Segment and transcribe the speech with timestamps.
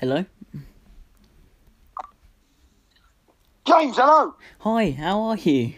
[0.00, 0.24] Hello.
[3.66, 4.34] James, hello.
[4.60, 5.74] Hi, how are you?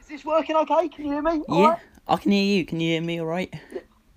[0.00, 0.88] Is this working okay?
[0.88, 1.40] Can you hear me?
[1.48, 1.78] All yeah, right?
[2.08, 2.66] I can hear you.
[2.66, 3.54] Can you hear me all right?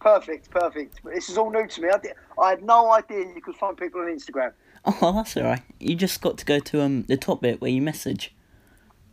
[0.02, 1.02] Perfect, perfect.
[1.06, 1.90] This is all new to me.
[1.94, 4.54] I, di- I had no idea you could find people on Instagram.
[4.86, 5.62] Oh, that's all right.
[5.80, 8.34] You just got to go to um the top bit where you message.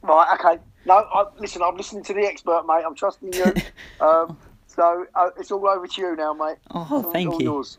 [0.01, 0.59] Right, okay.
[0.87, 2.83] No, I, listen, I'm listening to the expert, mate.
[2.87, 3.53] I'm trusting you.
[4.01, 4.39] um,
[4.69, 6.57] so uh, it's all over to you now, mate.
[6.71, 7.53] Oh, all- thank all you.
[7.53, 7.77] Yours.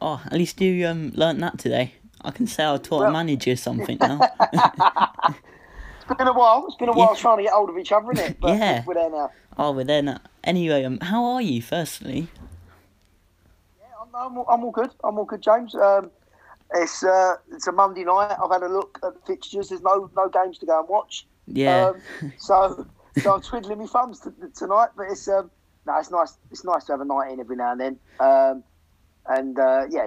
[0.00, 1.94] Oh, at least you um learnt that today.
[2.22, 4.20] I can say I taught Well- a manager something now.
[6.08, 6.66] It's been a while.
[6.68, 7.20] It's been a while Yeah.
[7.20, 8.40] trying to get hold of each other, isn't it?
[8.40, 8.84] But Yeah.
[8.86, 9.30] we're there now.
[9.58, 10.18] oh, we're there now.
[10.44, 11.60] Anyway, um, how are you?
[11.60, 12.28] Firstly.
[13.80, 14.90] Yeah, I'm, I'm, all, I'm all good.
[15.02, 15.74] I'm all good, James.
[15.74, 16.12] Um,
[16.74, 18.36] it's uh, it's a Monday night.
[18.40, 19.70] I've had a look at the fixtures.
[19.70, 21.26] There's no no games to go and watch.
[21.48, 21.88] Yeah.
[22.20, 22.86] Um, so
[23.20, 25.50] so I'm twiddling my thumbs t- tonight, but it's um,
[25.88, 26.38] no, it's nice.
[26.52, 27.98] It's nice to have a night in every now and then.
[28.20, 28.62] Um,
[29.28, 30.06] and uh, yeah,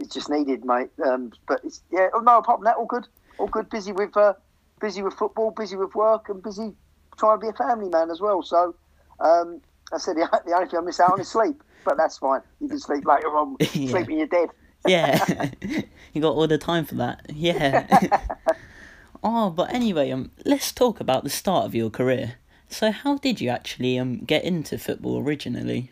[0.00, 0.90] it's just needed, mate.
[1.04, 3.06] Um, but it's yeah, oh, no, apart from that, all good.
[3.38, 3.70] All good.
[3.70, 4.34] Busy with uh,
[4.80, 6.72] busy with football, busy with work, and busy
[7.18, 8.42] trying to be a family man as well.
[8.42, 8.74] So
[9.20, 9.60] um,
[9.92, 12.40] I said the, the only thing I miss out on is sleep, but that's fine.
[12.60, 13.56] You can sleep later on.
[13.72, 13.90] Yeah.
[13.90, 14.48] Sleep when you're dead.
[14.86, 15.50] yeah.
[16.12, 17.26] you got all the time for that.
[17.34, 18.20] Yeah.
[19.24, 22.34] oh, but anyway, um, let's talk about the start of your career.
[22.68, 25.90] So, how did you actually um get into football originally?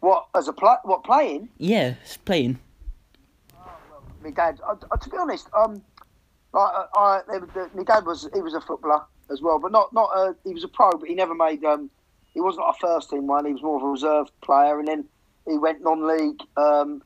[0.00, 0.76] What as a play?
[0.84, 1.48] What playing?
[1.58, 2.58] Yeah, playing.
[4.22, 4.60] my dad.
[4.66, 5.82] Uh, uh, to be honest, um,
[6.52, 9.72] like, uh, I, I the, my dad was he was a footballer as well, but
[9.72, 11.90] not not a, he was a pro, but he never made um,
[12.32, 13.44] he wasn't a first team one.
[13.44, 15.04] He was more of a reserve player, and then
[15.46, 17.02] he went non-league um,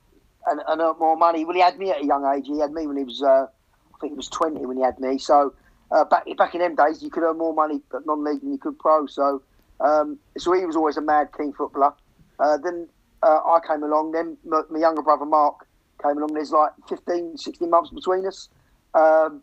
[0.46, 1.44] and, and earned more money.
[1.44, 2.46] Well, he had me at a young age.
[2.46, 3.46] He had me when he was uh,
[3.94, 5.18] I think he was twenty when he had me.
[5.18, 5.54] So
[5.90, 8.58] uh, back back in them days, you could earn more money at non-league than you
[8.58, 9.06] could pro.
[9.06, 9.42] So
[9.80, 11.92] um, so he was always a mad keen footballer.
[12.38, 12.88] Uh, then
[13.22, 14.12] uh, I came along.
[14.12, 15.56] Then my, my younger brother Mark
[16.02, 16.34] came along.
[16.34, 18.48] There's like 15, 16 months between us.
[18.94, 19.42] Um,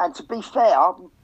[0.00, 0.76] and to be fair,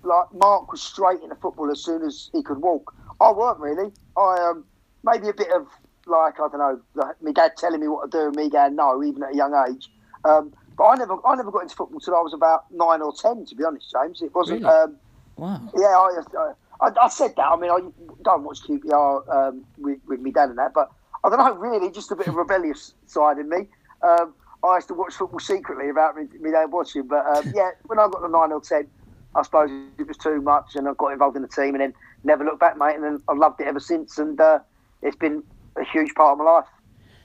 [0.02, 2.92] like Mark was straight into football as soon as he could walk.
[3.20, 3.90] I weren't really.
[4.16, 4.64] I um,
[5.02, 5.66] maybe a bit of
[6.06, 8.76] like I don't know, like my dad telling me what to do, and me going
[8.76, 9.88] no, even at a young age.
[10.24, 13.12] Um, but I never, I never got into football till I was about nine or
[13.12, 13.44] ten.
[13.46, 14.62] To be honest, James, it wasn't.
[14.62, 14.72] Really?
[14.72, 14.96] Um,
[15.38, 15.70] Wow.
[15.76, 16.50] yeah, I,
[16.80, 17.46] I, I said that.
[17.46, 17.78] I mean, I
[18.22, 20.90] don't watch QPR um, with, with me dad and that, but
[21.24, 23.68] I don't know, really, just a bit of rebellious side in me.
[24.02, 27.70] Um, I used to watch football secretly without me, me dad watching, but um, yeah,
[27.86, 28.86] when I got the 9 or 10,
[29.34, 31.94] I suppose it was too much and I got involved in the team and then
[32.24, 34.60] never looked back, mate, and then I've loved it ever since, and uh,
[35.02, 35.42] it's been
[35.76, 36.66] a huge part of my life.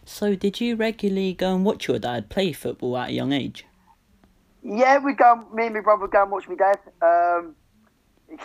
[0.05, 3.65] So, did you regularly go and watch your dad play football at a young age?
[4.61, 5.45] Yeah, we go.
[5.53, 6.79] Me and my brother would go and watch my dad.
[7.01, 7.55] Um,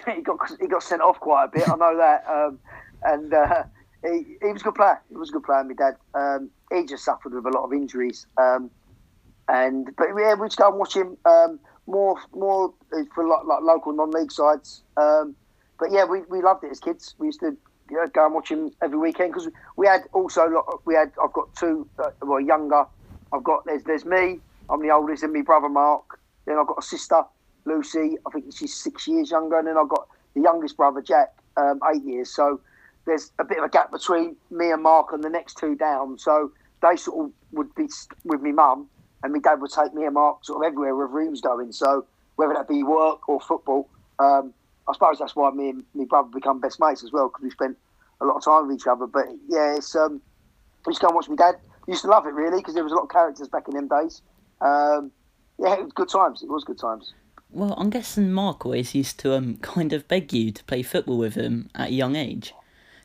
[0.15, 1.69] he got he got sent off quite a bit.
[1.69, 2.25] I know that.
[2.29, 2.59] Um,
[3.03, 3.65] and uh,
[4.03, 5.01] he, he was a good player.
[5.09, 5.65] He was a good player.
[5.65, 5.97] My dad.
[6.15, 8.27] Um, he just suffered with a lot of injuries.
[8.37, 8.71] Um,
[9.49, 12.73] and but yeah, we just go and watch him um, more more
[13.15, 14.83] for like, like local non-league sides.
[14.97, 15.35] Um,
[15.79, 17.15] but yeah, we, we loved it as kids.
[17.19, 17.57] We used to
[17.91, 21.33] you know, go and watch him every weekend because we had also we had I've
[21.33, 22.85] got two uh, well younger.
[23.33, 24.41] I've got there's there's me.
[24.71, 26.21] I'm the oldest, and my brother Mark.
[26.45, 27.23] Then I've got a sister
[27.65, 28.17] Lucy.
[28.27, 31.81] I think she's six years younger, and then I've got the youngest brother Jack, um,
[31.95, 32.35] eight years.
[32.35, 32.61] So
[33.09, 36.19] there's a bit of a gap between me and Mark and the next two down.
[36.19, 36.53] So
[36.83, 37.89] they sort of would be
[38.25, 38.89] with me mum,
[39.23, 41.73] and my dad would take me and Mark sort of everywhere wherever he was going.
[41.73, 44.53] So whether that be work or football, um,
[44.87, 47.51] I suppose that's why me and my brother become best mates as well because we
[47.51, 47.77] spent
[48.21, 49.07] a lot of time with each other.
[49.07, 50.21] But yeah, it's um,
[50.87, 51.57] we used to go and watch my dad.
[51.87, 53.89] Used to love it really because there was a lot of characters back in them
[53.89, 54.21] days.
[54.61, 55.11] Um,
[55.59, 56.43] yeah, it was good times.
[56.43, 57.15] It was good times.
[57.51, 61.17] Well, I'm guessing Mark always used to um kind of beg you to play football
[61.17, 62.53] with him at a young age.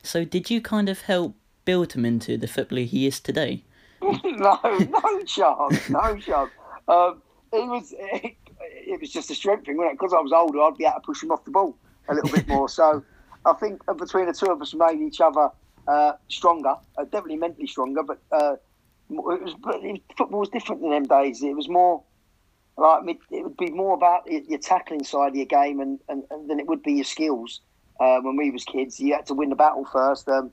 [0.04, 1.34] So, did you kind of help
[1.64, 3.64] build him into the footballer he is today?
[4.02, 6.50] no, no chance, no chance.
[6.86, 7.22] Um,
[7.52, 9.98] it was it, it was just a strength thing, wasn't it?
[9.98, 11.76] Because I was older, I'd be able to push him off the ball
[12.08, 12.68] a little bit more.
[12.68, 13.02] So
[13.46, 15.50] I think between the two of us, made each other
[15.88, 18.02] uh, stronger, uh, definitely mentally stronger.
[18.02, 18.56] But uh,
[19.10, 19.80] it was but
[20.16, 21.42] football was different in them days.
[21.42, 22.02] It was more
[22.76, 26.50] like it would be more about your tackling side of your game, and, and, and
[26.50, 27.60] than it would be your skills.
[28.00, 30.28] Uh, when we was kids, you had to win the battle first.
[30.28, 30.50] Um,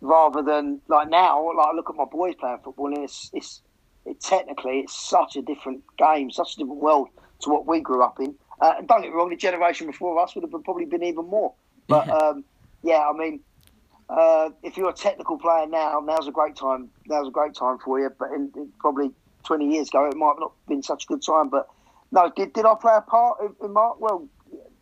[0.00, 3.62] rather than like now, like I look at my boys playing football, and it's it's
[4.04, 7.08] it, technically it's such a different game, such a different world
[7.40, 8.34] to what we grew up in.
[8.60, 11.02] Uh, and don't get me wrong, the generation before us would have been, probably been
[11.02, 11.52] even more.
[11.88, 12.14] But Yeah.
[12.14, 12.44] um,
[12.82, 13.40] yeah, I mean,
[14.08, 16.88] uh, if you're a technical player now, now's a great time.
[17.06, 18.10] Now's a great time for you.
[18.18, 19.10] But in, in probably
[19.44, 21.48] 20 years ago, it might have not been such a good time.
[21.48, 21.68] But
[22.12, 24.00] no, did, did I play a part in, in Mark?
[24.00, 24.26] Well,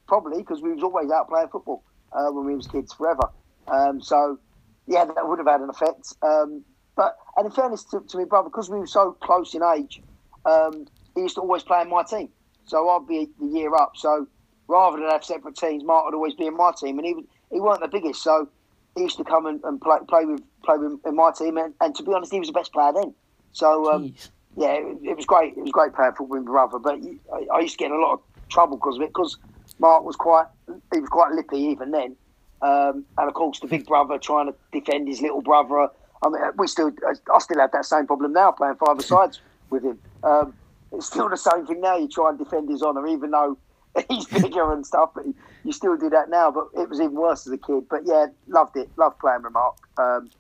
[0.07, 3.31] probably because we was always out playing football uh, when we was kids forever.
[3.69, 4.39] Um, so
[4.87, 6.15] yeah, that would have had an effect.
[6.23, 6.65] Um,
[6.97, 10.03] but and in fairness to, to my brother, because we were so close in age,
[10.45, 12.29] um, he used to always play in my team.
[12.67, 13.93] So I'd be the year up.
[13.97, 14.27] So
[14.69, 17.15] rather than have separate teams, Mark would always be in my team, and he
[17.51, 18.49] he weren't the biggest, so
[18.97, 21.59] he used to come and, and play play with play with in my team.
[21.59, 23.15] And, and to be honest, he was the best player then.
[23.53, 24.15] So um,
[24.57, 25.57] yeah, it, it, was great.
[25.57, 26.79] It was great playing football with my brother.
[26.79, 27.01] But
[27.33, 29.37] I, I, used to get in a lot of trouble because of it because
[29.79, 30.47] Mark was quite
[30.93, 32.17] he was quite lippy even then.
[32.63, 35.89] Um, and of course, the big brother trying to defend his little brother.
[36.23, 39.85] I mean, we still, I still have that same problem now playing five sides with
[39.85, 39.99] him.
[40.23, 40.55] Um,
[40.93, 41.97] it's still the same thing now.
[41.99, 43.59] You try and defend his honour, even though
[44.09, 45.11] he's bigger and stuff.
[45.15, 45.27] But
[45.65, 46.51] you still do that now.
[46.51, 47.89] But it was even worse as a kid.
[47.91, 48.89] But yeah, loved it.
[48.97, 49.77] Loved playing with Mark.
[49.99, 50.31] Um,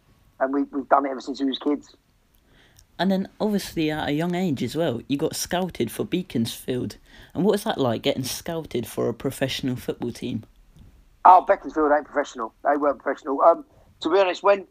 [0.40, 1.94] and we, we've done it ever since we was kids.
[2.98, 6.96] And then, obviously, at a young age as well, you got scouted for Beaconsfield.
[7.34, 10.44] And what was that like, getting scouted for a professional football team?
[11.24, 12.54] Oh, Beaconsfield ain't professional.
[12.62, 13.40] They weren't professional.
[13.42, 13.64] Um,
[14.00, 14.66] to be honest, when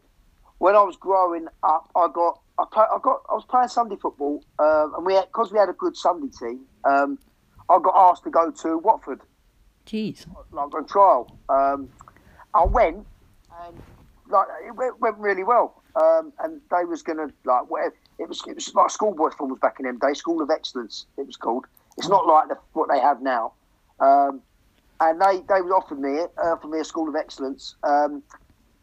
[0.58, 3.96] when I was growing up, I got I, play, I got I was playing Sunday
[3.96, 6.60] football, um, and we because we had a good Sunday team.
[6.84, 7.18] Um,
[7.68, 9.20] I got asked to go to Watford.
[9.86, 10.26] Jeez.
[10.52, 11.36] Like on trial.
[11.48, 11.88] Um,
[12.54, 13.04] I went
[13.66, 13.82] and
[14.30, 15.82] like it went, went really well.
[15.96, 18.42] Um, and they was gonna like whatever it was.
[18.46, 20.18] It was like schoolboy form was back in them days.
[20.18, 21.06] School of Excellence.
[21.16, 21.66] It was called.
[21.96, 23.52] It's not like the, what they have now.
[24.00, 24.40] Um,
[25.00, 27.76] and they they offered me it, uh, offered me a School of Excellence.
[27.82, 28.22] Um,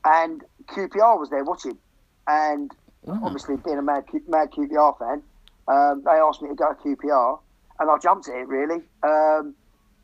[0.04, 1.78] and QPR was there watching,
[2.28, 2.72] and
[3.06, 3.22] mm.
[3.24, 5.24] obviously being a mad mad QPR fan,
[5.68, 7.40] um, they asked me to go to QPR,
[7.80, 8.82] and I jumped at it really.
[9.04, 9.56] Um,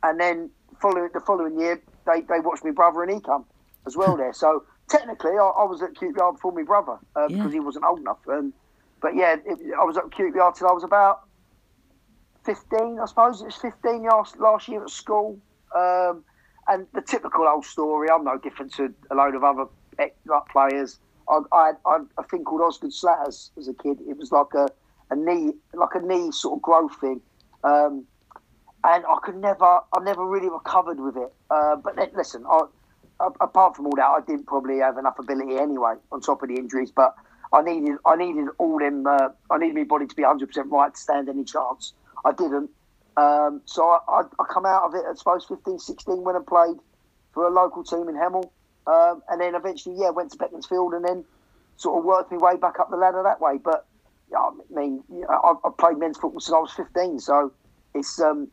[0.02, 0.50] and then
[0.80, 3.44] following the following year, they, they watched me brother and he come
[3.86, 4.32] as well there.
[4.32, 7.36] So technically, I, I was at QPR before my brother uh, yeah.
[7.36, 8.18] because he wasn't old enough.
[8.28, 8.52] Um,
[9.00, 11.20] but yeah, it, I was at QPR till I was about
[12.44, 13.40] fifteen, I suppose.
[13.40, 15.38] It was fifteen last last year at school.
[15.74, 16.24] Um,
[16.68, 18.10] and the typical old story.
[18.10, 19.66] I'm no different to a load of other
[20.52, 20.98] players.
[21.28, 23.98] I, I, I a thing called Osgood Schlatters as a kid.
[24.08, 24.68] It was like a,
[25.10, 27.20] a knee, like a knee sort of growth thing.
[27.64, 28.04] Um,
[28.84, 31.32] and I could never, I never really recovered with it.
[31.50, 32.60] Uh, but then, listen, I,
[33.40, 35.94] apart from all that, I didn't probably have enough ability anyway.
[36.12, 37.14] On top of the injuries, but
[37.52, 39.06] I needed, I needed all them.
[39.06, 41.92] Uh, I needed my body to be 100 percent right to stand any chance.
[42.24, 42.70] I didn't.
[43.16, 46.40] Um, so I, I, I, come out of it, I suppose, 15, 16 when I
[46.46, 46.76] played
[47.32, 48.48] for a local team in Hemel.
[48.86, 51.24] Um, and then eventually, yeah, went to Beaconsfield and then
[51.76, 53.58] sort of worked my way back up the ladder that way.
[53.58, 53.86] But
[54.36, 57.52] I mean, I, I played men's football since I was 15, so
[57.94, 58.48] it's um,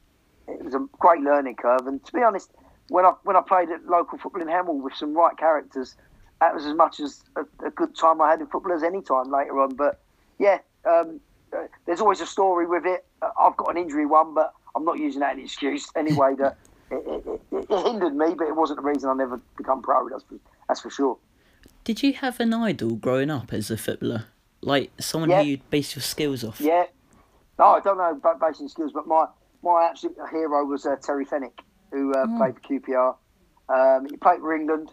[0.48, 1.88] it was a great learning curve.
[1.88, 2.52] And to be honest,
[2.90, 5.96] when I when I played at local football in Hemel with some right characters,
[6.42, 9.02] that was as much as a, a good time I had in football as any
[9.02, 9.76] time later on.
[9.76, 10.02] But
[10.40, 11.20] yeah, um,
[11.54, 13.06] uh, there's always a story with it.
[13.22, 16.36] Uh, I've got an injury one, but I'm not using that as an excuse anyway.
[16.38, 16.58] That
[16.92, 20.10] it, it, it, hindered me, but it wasn't the reason I never become pro.
[20.10, 20.36] That's for,
[20.68, 21.18] that's for sure.
[21.84, 24.26] Did you have an idol growing up as a footballer,
[24.62, 25.44] like someone yeah.
[25.44, 26.60] who you'd base your skills off?
[26.60, 26.86] Yeah.
[27.58, 29.28] No, I don't know about basing skills, but my
[29.64, 31.62] my absolute hero was uh, Terry Fenwick,
[31.92, 32.38] who uh, mm.
[32.38, 33.16] played for QPR.
[33.68, 34.92] Um, he played for England.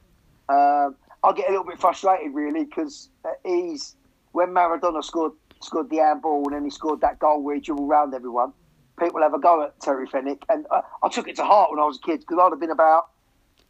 [0.49, 3.97] Um, I get a little bit frustrated really because uh, he's
[4.33, 7.89] when Maradona scored scored the handball and then he scored that goal where he dribbled
[7.89, 8.53] around everyone
[8.99, 11.81] people have a go at Terry Fenwick, and I, I took it to heart when
[11.81, 13.11] I was a kid because I'd have been about,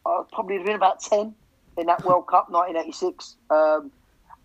[0.07, 1.35] I'd probably have been about ten
[1.79, 3.91] in that World Cup 1986, um,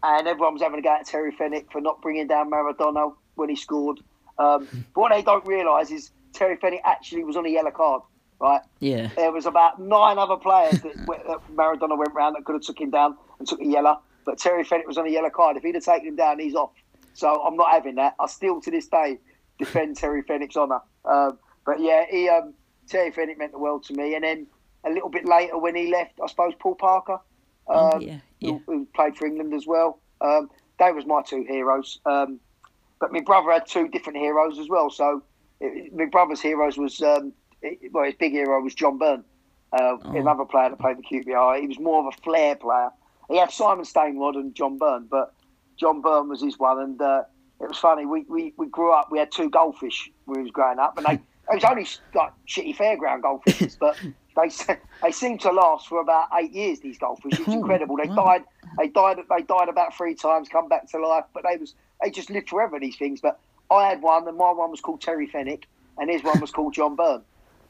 [0.03, 3.49] and everyone was having a go at Terry Fenwick for not bringing down Maradona when
[3.49, 3.99] he scored.
[4.37, 8.03] Um, but what they don't realise is Terry Fenwick actually was on a yellow card,
[8.39, 8.61] right?
[8.79, 9.09] Yeah.
[9.15, 12.79] There was about nine other players that, that Maradona went round that could have took
[12.79, 15.57] him down and took a yellow, but Terry Fenwick was on a yellow card.
[15.57, 16.71] If he'd have taken him down, he's off.
[17.13, 18.15] So I'm not having that.
[18.19, 19.17] I still, to this day,
[19.57, 20.81] defend Terry Fenwick's honour.
[21.05, 22.53] Um, but yeah, he um,
[22.87, 24.15] Terry Fenwick meant the world to me.
[24.15, 24.47] And then
[24.83, 27.19] a little bit later, when he left, I suppose Paul Parker,
[27.69, 28.51] um, oh, yeah, yeah.
[28.51, 29.99] Who, who, played for England as well.
[30.21, 31.99] Um, they was my two heroes.
[32.05, 32.39] Um,
[32.99, 34.89] but my brother had two different heroes as well.
[34.89, 35.23] So
[35.59, 39.23] it, my brother's heroes was um, it, well, his big hero was John Byrne,
[39.73, 40.11] uh, oh.
[40.15, 41.61] another player that played for QPR.
[41.61, 42.89] He was more of a flair player.
[43.29, 45.33] He had Simon Stainrod and John Byrne, but
[45.77, 47.23] John Byrne was his one, and uh,
[47.59, 48.05] it was funny.
[48.05, 49.11] We, we, we grew up.
[49.11, 52.33] We had two goldfish when we was growing up, and they it was only like
[52.47, 53.97] shitty fairground goldfishes, but
[54.35, 56.79] they they seemed to last for about eight years.
[56.79, 57.97] These goldfish, it's incredible.
[57.97, 58.43] They died.
[58.77, 59.17] They died.
[59.29, 62.49] They died about three times, come back to life, but they was they just lived
[62.49, 62.79] forever.
[62.79, 63.21] These things.
[63.21, 63.39] But
[63.71, 66.73] I had one, and my one was called Terry Fenwick, and his one was called
[66.73, 67.21] John Byrne,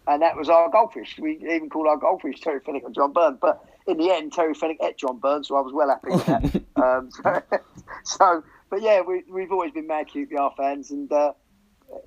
[0.08, 1.18] and that was our goldfish.
[1.20, 3.38] We even called our goldfish Terry Fenwick and John Byrne.
[3.42, 6.26] But in the end, Terry Fenwick ate John Byrne, so I was well happy with
[6.26, 6.64] that.
[6.84, 7.42] um, so,
[8.04, 11.34] so but yeah, we, we've always been mad QPR fans, and uh,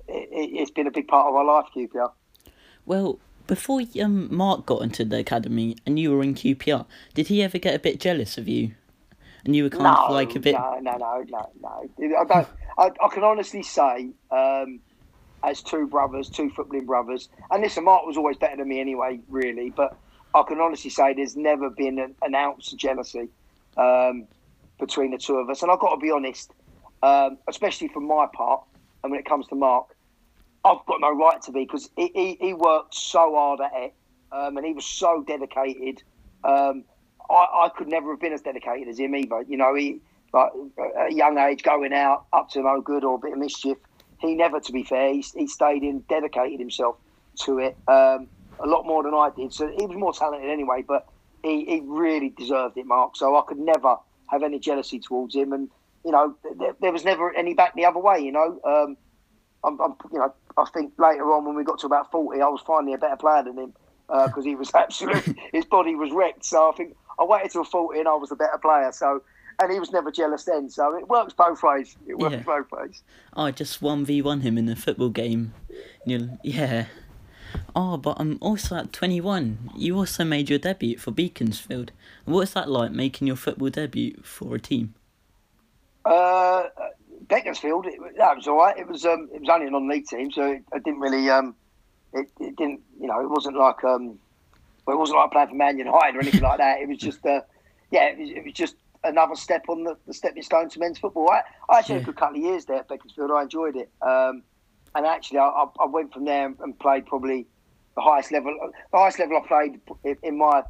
[0.07, 2.11] it, has been a big part of our life, QPR.
[2.85, 7.43] Well, before um, Mark got into the academy and you were in QPR, did he
[7.43, 8.71] ever get a bit jealous of you?
[9.43, 10.53] And you were kind no, of like a bit.
[10.53, 11.89] No, no, no, no, no.
[11.99, 12.47] I don't.
[12.77, 14.79] I, I can honestly say um,
[15.43, 17.29] as two brothers, two footballing brothers.
[17.49, 19.69] And listen, Mark was always better than me anyway, really.
[19.69, 19.97] But
[20.33, 23.29] I can honestly say there's never been an, an ounce of jealousy
[23.77, 24.27] um,
[24.79, 25.61] between the two of us.
[25.61, 26.51] And I've got to be honest,
[27.03, 28.63] um, especially for my part,
[29.03, 29.95] and when it comes to Mark,
[30.63, 33.93] I've got no right to be because he, he, he, worked so hard at it
[34.31, 36.03] um, and he was so dedicated.
[36.43, 36.83] Um,
[37.29, 39.43] I, I could never have been as dedicated as him either.
[39.47, 40.01] You know, he
[40.33, 40.51] like
[40.97, 43.77] at a young age going out up to no good or a bit of mischief.
[44.21, 46.97] He never, to be fair, he, he stayed in, dedicated himself
[47.43, 48.27] to it um,
[48.59, 49.53] a lot more than I did.
[49.53, 51.07] So he was more talented anyway, but
[51.43, 53.15] he, he really deserved it, Mark.
[53.15, 53.97] So I could never
[54.29, 55.69] have any jealousy towards him, and
[56.05, 58.19] you know, there, there was never any back the other way.
[58.19, 58.97] You know, um,
[59.63, 62.47] I'm, I'm, you know, I think later on when we got to about forty, I
[62.47, 63.73] was finally a better player than him
[64.07, 66.45] because uh, he was absolutely his body was wrecked.
[66.45, 68.91] So I think I waited till forty and I was a better player.
[68.91, 69.23] So
[69.59, 70.69] and he was never jealous then.
[70.69, 71.95] So it works both ways.
[72.07, 72.43] It works yeah.
[72.43, 73.03] both ways.
[73.33, 75.53] I just one v one him in a football game.
[76.05, 76.85] yeah.
[77.75, 79.71] Oh, but I'm also at 21.
[79.75, 81.91] You also made your debut for Beaconsfield.
[82.25, 84.93] What's that like making your football debut for a team?
[86.05, 86.63] Uh,
[87.27, 88.77] Beaconsfield, it, that was all right.
[88.77, 91.55] It was um, it was only a non-league team, so it, it didn't really um,
[92.13, 94.19] it, it didn't you know it wasn't like um,
[94.85, 96.79] well, it wasn't like playing for Man United or anything like that.
[96.79, 97.41] It was just uh,
[97.91, 100.99] yeah, it was, it was just another step on the, the stepping stone to men's
[100.99, 101.29] football.
[101.29, 101.99] I, I actually yeah.
[101.99, 103.31] had a good couple of years there at Beaconsfield.
[103.31, 103.89] I enjoyed it.
[104.01, 104.43] Um,
[104.95, 107.47] and actually, I, I, went from there and played probably
[107.95, 108.55] the highest level.
[108.91, 110.63] The highest level I played in, in my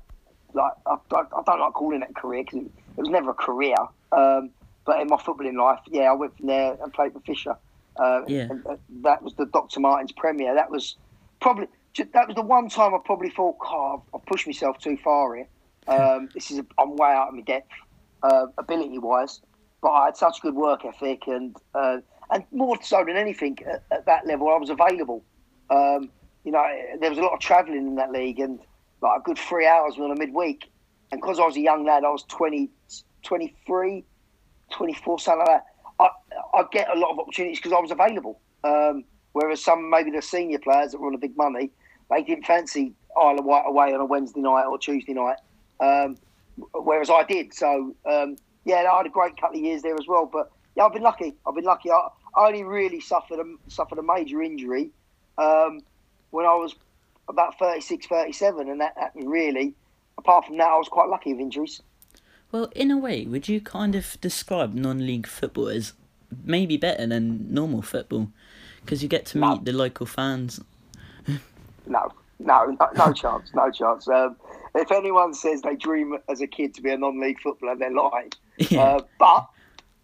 [0.54, 3.34] like I, I, don't like calling it a career because it, it, was never a
[3.34, 3.76] career.
[4.12, 4.52] Um,
[4.86, 7.56] but in my footballing life, yeah, I went from there and played for Fisher.
[7.98, 8.48] Uh, yeah.
[8.50, 9.80] And, uh, that was the Dr.
[9.80, 10.54] Martens Premier.
[10.54, 10.98] That was
[11.40, 11.68] probably
[12.14, 15.48] that was the one time I probably thought, God, I've pushed myself too far here.
[15.88, 17.72] Um, this is a, I'm way out of my depth
[18.24, 19.42] uh, ability wise,
[19.82, 21.98] but I had such good work ethic and uh,
[22.32, 25.24] and more so than anything at, at that level, I was available.
[25.70, 26.10] Um,
[26.44, 26.66] you know,
[27.00, 28.60] there was a lot of travelling in that league and
[29.02, 30.70] like a good three hours on a midweek.
[31.12, 32.70] And because I was a young lad, I was 20,
[33.24, 34.04] 23,
[34.72, 35.66] 24, something like that.
[36.00, 38.40] I, I get a lot of opportunities because I was available.
[38.64, 41.72] Um, whereas some, maybe the senior players that were on the big money,
[42.10, 45.38] they didn't fancy of Wight away on a Wednesday night or Tuesday night.
[45.80, 46.18] Um,
[46.74, 47.54] whereas I did.
[47.54, 50.30] So um, yeah, I had a great couple of years there as well.
[50.32, 51.36] But yeah, I've been lucky.
[51.46, 51.92] I've been lucky.
[51.92, 54.92] I, I only really suffered a, suffered a major injury
[55.38, 55.82] um,
[56.30, 56.76] when I was
[57.28, 59.74] about 36, 37, and that, that really,
[60.18, 61.82] apart from that, I was quite lucky with injuries.
[62.52, 65.94] Well, in a way, would you kind of describe non-league football as
[66.44, 68.30] maybe better than normal football
[68.84, 69.62] because you get to meet no.
[69.64, 70.60] the local fans?
[71.86, 72.12] no,
[72.46, 74.08] no, no, no chance, no chance.
[74.08, 74.36] Um,
[74.76, 78.32] if anyone says they dream as a kid to be a non-league footballer, they're lying.
[78.58, 78.82] Yeah.
[78.82, 79.48] Uh, but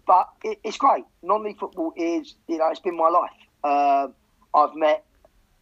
[0.06, 1.04] but it, it's great.
[1.22, 3.30] Non-league football is you know it's been my life.
[3.64, 4.08] Uh,
[4.54, 5.06] I've met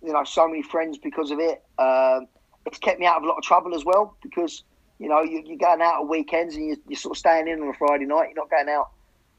[0.04, 1.64] you know so many friends because of it.
[1.78, 2.28] Um,
[2.66, 4.64] it's kept me out of a lot of trouble as well because
[5.00, 7.62] you know you, are going out on weekends and you, are sort of staying in
[7.62, 8.30] on a Friday night.
[8.30, 8.90] You're not going out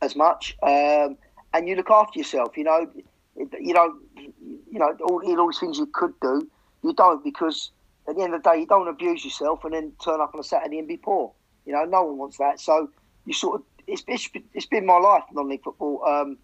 [0.03, 1.17] as much, um,
[1.55, 2.57] and you look after yourself.
[2.57, 2.91] You know,
[3.37, 6.49] you know, you know all, all these things you could do,
[6.87, 7.71] you don't because
[8.09, 10.41] at the end of the day, you don't abuse yourself and then turn up on
[10.41, 11.33] a Saturday and be poor.
[11.65, 12.61] You know, no one wants that.
[12.61, 12.91] So
[13.25, 16.05] you sort of it's it's, it's been my life non-league football.
[16.07, 16.39] Um,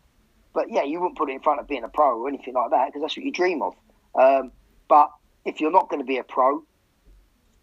[0.53, 2.71] but yeah, you wouldn't put it in front of being a pro or anything like
[2.71, 3.75] that because that's what you dream of.
[4.15, 4.53] Um,
[4.89, 5.11] but
[5.45, 6.63] if you're not going to be a pro,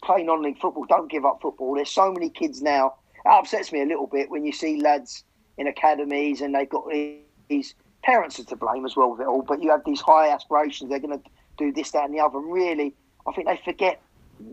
[0.02, 0.84] play non-league football.
[0.88, 1.74] Don't give up football.
[1.74, 2.94] There's so many kids now.
[3.24, 5.24] It upsets me a little bit when you see lads
[5.58, 6.84] in academies and they've got
[7.48, 9.42] these parents are to blame as well with it all.
[9.42, 10.90] But you have these high aspirations.
[10.90, 11.30] They're going to
[11.60, 12.38] do this, that, and the other.
[12.38, 12.94] And really,
[13.26, 14.00] I think they forget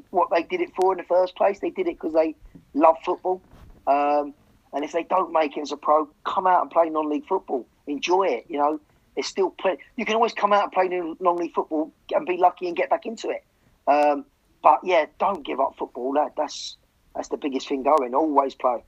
[0.09, 1.59] what they did it for in the first place.
[1.59, 2.35] They did it because they
[2.73, 3.41] love football.
[3.87, 4.33] Um,
[4.73, 7.65] and if they don't make it as a pro, come out and play non-league football.
[7.87, 8.45] Enjoy it.
[8.49, 8.79] You know,
[9.15, 9.77] it's still play.
[9.95, 10.87] You can always come out and play
[11.19, 13.43] non-league football and be lucky and get back into it.
[13.87, 14.25] Um,
[14.61, 16.13] but yeah, don't give up football.
[16.13, 16.75] That that's
[17.15, 18.13] that's the biggest thing going.
[18.13, 18.83] Always play.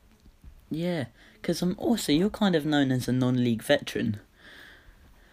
[0.70, 4.20] Yeah, because I'm also you're kind of known as a non-league veteran.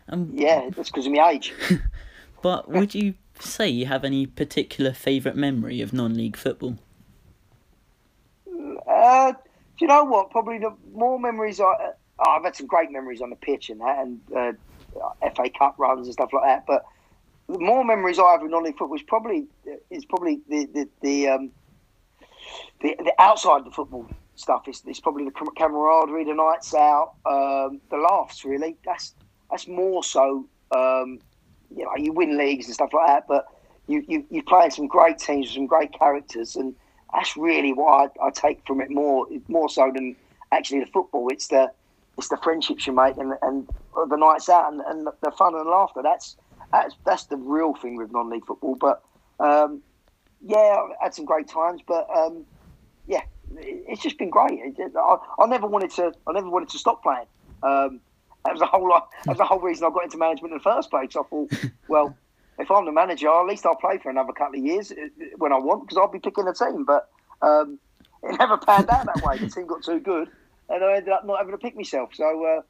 [0.09, 1.53] Um, yeah, that's because of my age.
[2.47, 6.79] but would you say you have any particular favourite memory of non-league football?
[8.87, 9.39] Uh, do
[9.81, 10.31] you know what?
[10.31, 13.81] Probably the more memories I, oh, I've had some great memories on the pitch and
[13.81, 14.53] that, and uh,
[15.35, 16.67] FA Cup runs and stuff like that.
[16.69, 16.85] But
[17.49, 19.49] the more memories I have of non-league football is probably
[19.91, 21.51] is probably the the the, um,
[22.81, 24.69] the, the outside the football stuff.
[24.69, 28.45] It's, it's probably the camaraderie, the nights out, um, the laughs.
[28.45, 29.17] Really, that's
[29.51, 31.19] that's more so um,
[31.75, 33.47] you know, you win leagues and stuff like that, but
[33.87, 36.75] you, you, you play in some great teams some great characters, and
[37.13, 40.17] that's really what I, I take from it more more so than
[40.53, 41.29] actually the football.
[41.29, 41.71] It's the
[42.19, 43.69] it's the friendships you make and, and
[44.09, 46.01] the nights out and, and the fun and laughter.
[46.03, 46.37] That's
[46.73, 48.75] that's that's the real thing with non-league football.
[48.75, 49.03] But
[49.39, 49.83] um,
[50.43, 51.81] yeah, I had some great times.
[51.87, 52.45] But um,
[53.07, 53.23] yeah,
[53.55, 54.61] it's just been great.
[54.79, 56.13] I, I, never wanted to.
[56.27, 57.27] I never wanted to stop playing.
[57.63, 58.01] Um,
[58.47, 58.89] that was the whole.
[58.89, 61.17] That was the whole reason I got into management in the first place.
[61.17, 61.53] I thought,
[61.89, 62.17] well,
[62.59, 64.97] if I'm the manager, at least I'll play for another couple of years uh,
[65.37, 66.85] when I want because I'll be picking a team.
[66.85, 67.09] But
[67.43, 67.79] um,
[68.23, 69.39] it never panned out that way.
[69.39, 70.29] The team got too good,
[70.69, 72.15] and I ended up not having to pick myself.
[72.15, 72.63] So,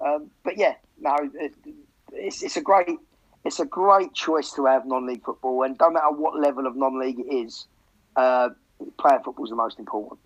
[0.00, 1.54] uh, um, but yeah, no, it,
[2.12, 2.98] it's, it's a great
[3.44, 7.20] it's a great choice to have non-league football, and no matter what level of non-league
[7.20, 7.66] it is,
[8.16, 8.48] uh,
[8.98, 10.18] playing football is the most important.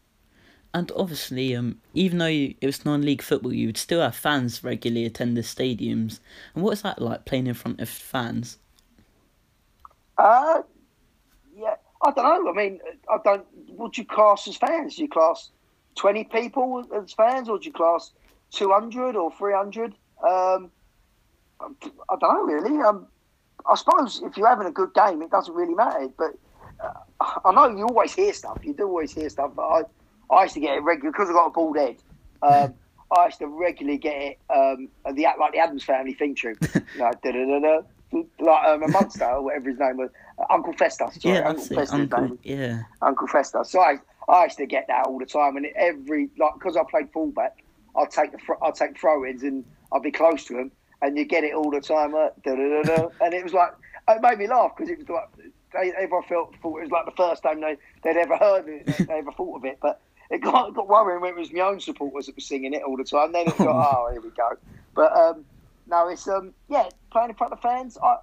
[0.78, 5.06] And obviously, um, even though it was non-league football, you would still have fans regularly
[5.06, 6.20] attend the stadiums.
[6.54, 8.58] And what is that like playing in front of fans?
[10.18, 10.62] Uh,
[11.56, 11.74] yeah,
[12.06, 12.52] I don't know.
[12.52, 12.78] I mean,
[13.10, 13.44] I don't.
[13.70, 14.94] Would you class as fans?
[14.94, 15.50] Do you class
[15.96, 18.12] twenty people as fans, or do you class
[18.52, 19.94] two hundred or three hundred?
[20.22, 20.70] Um,
[21.60, 22.80] I don't know really.
[22.82, 23.08] Um,
[23.68, 26.08] I suppose if you're having a good game, it doesn't really matter.
[26.16, 26.38] But
[26.78, 28.58] uh, I know you always hear stuff.
[28.62, 29.50] You do always hear stuff.
[29.56, 29.82] But I,
[30.30, 31.96] I used to get it regularly because I got a bald head.
[32.42, 32.74] Um,
[33.16, 36.58] I used to regularly get it um, the like the Addams Family theme tune,
[36.98, 37.80] like da da da da.
[38.40, 41.20] Like um, a monster or whatever his name was, uh, Uncle Festus.
[41.20, 41.92] Sorry, yeah, Uncle Festus.
[41.92, 43.70] Uncle, yeah, Uncle Festus.
[43.70, 46.84] So I, I used to get that all the time, and every like because I
[46.84, 47.62] played fullback,
[47.96, 50.70] I'd take the I'd take throw-ins and I'd be close to him,
[51.02, 53.72] and you get it all the time, uh, and it was like
[54.08, 57.04] it made me laugh because it was like they, everyone felt thought it was like
[57.04, 60.42] the first time they they'd ever heard it, they ever thought of it, but it
[60.42, 63.04] got got worrying when it was my own supporters that were singing it all the
[63.04, 63.32] time.
[63.32, 64.50] Then it got oh here we go,
[64.94, 65.44] but um,
[65.86, 67.96] no, it's um yeah playing in front of fans.
[68.02, 68.16] I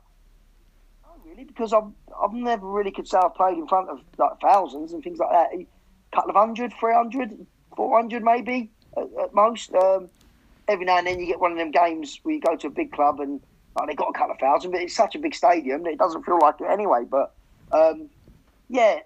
[1.26, 4.94] really because I've I've never really could say I've played in front of like thousands
[4.94, 5.50] and things like that.
[5.54, 5.68] A
[6.14, 7.46] couple of hundred, three hundred,
[7.76, 9.74] four hundred maybe at, at most.
[9.74, 10.10] Um,
[10.68, 12.72] every now and then you get one of them games where you go to a
[12.72, 13.40] big club and
[13.76, 16.00] like, they've got a couple of thousand, but it's such a big stadium that it
[16.00, 17.04] doesn't feel like it anyway.
[17.10, 17.34] But
[17.72, 18.10] um,
[18.70, 19.00] yeah,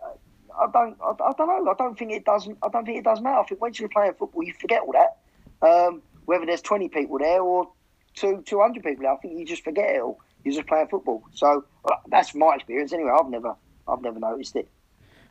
[0.60, 1.72] I don't, I, I, don't know.
[1.72, 2.48] I don't think it does.
[2.62, 3.40] I don't think it does matter.
[3.40, 5.18] I think once you're playing football, you forget all that.
[5.62, 7.70] Um, whether there's 20 people there or
[8.16, 10.20] two 200 people there, I think you just forget it all.
[10.44, 11.24] You're just playing football.
[11.34, 13.12] So well, that's my experience anyway.
[13.18, 13.56] I've never,
[13.88, 14.70] I've never noticed it.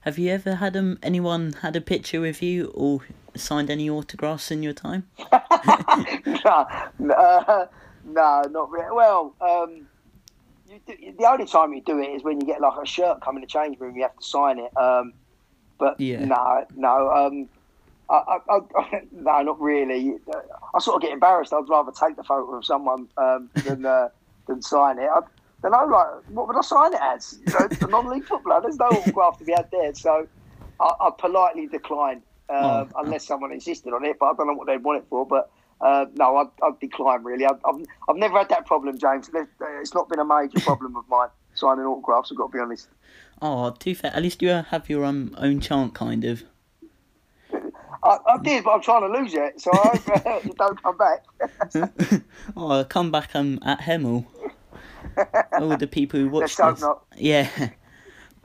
[0.02, 3.00] Have you ever had um, anyone had a picture with you or
[3.34, 5.08] signed any autographs in your time?
[5.32, 6.66] no,
[7.14, 7.66] uh,
[8.04, 8.92] no, not really.
[8.92, 9.88] Well, um,
[10.86, 13.36] do, the only time you do it is when you get like a shirt come
[13.36, 14.76] in the change room, you have to sign it.
[14.76, 15.12] Um,
[15.78, 16.24] but yeah.
[16.24, 17.48] no, no, um,
[18.10, 20.18] I, I, I, no, not really.
[20.74, 21.52] I sort of get embarrassed.
[21.52, 24.08] I'd rather take the photo of someone um, than uh,
[24.46, 25.08] than sign it.
[25.08, 25.20] I,
[25.60, 27.38] don't know, like, what would I sign it as?
[27.44, 28.60] You know, a non-league footballer.
[28.62, 30.28] There's no autograph to be had there, so
[30.78, 32.88] I, I politely decline um, oh.
[32.96, 34.18] unless someone insisted on it.
[34.20, 35.26] But I don't know what they'd want it for.
[35.26, 37.44] But uh, no, I'd, I'd, decline really.
[37.44, 39.30] I've, I've, I've never had that problem, James.
[39.80, 42.30] It's not been a major problem of mine signing autographs.
[42.32, 42.88] I've got to be honest.
[43.40, 44.14] Oh, too fair.
[44.14, 46.42] At least you have your um, own chant, kind of.
[48.02, 50.96] I, I, did, but I'm trying to lose it, so I hope you don't come
[50.96, 52.22] back.
[52.56, 54.26] oh, come back um, at Hemel.
[55.52, 56.80] All the people who watch this.
[56.80, 57.04] Not.
[57.16, 57.70] Yeah.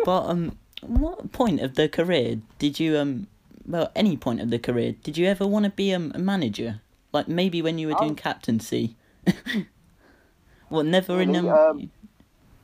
[0.04, 3.28] But um, what point of the career did you um,
[3.66, 6.82] well, any point of the career, did you ever want to be um, a manager?
[7.14, 8.16] Like maybe when you were doing oh.
[8.16, 8.98] captaincy.
[10.70, 11.92] well, never really, in um, um,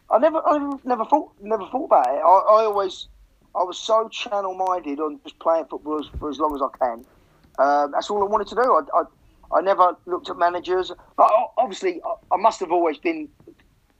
[0.09, 2.19] I never, I never thought, never thought about it.
[2.19, 3.07] I, I always,
[3.55, 7.05] I was so channel minded on just playing football for as long as I can.
[7.59, 8.61] Um, that's all I wanted to do.
[8.61, 10.91] I, I, I never looked at managers.
[11.15, 13.29] But obviously, I, I must have always been,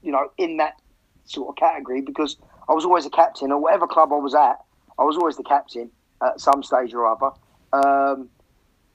[0.01, 0.81] you know, in that
[1.25, 4.57] sort of category because I was always a captain, or whatever club I was at,
[4.97, 5.91] I was always the captain
[6.23, 7.31] at some stage or other.
[7.71, 8.29] Um,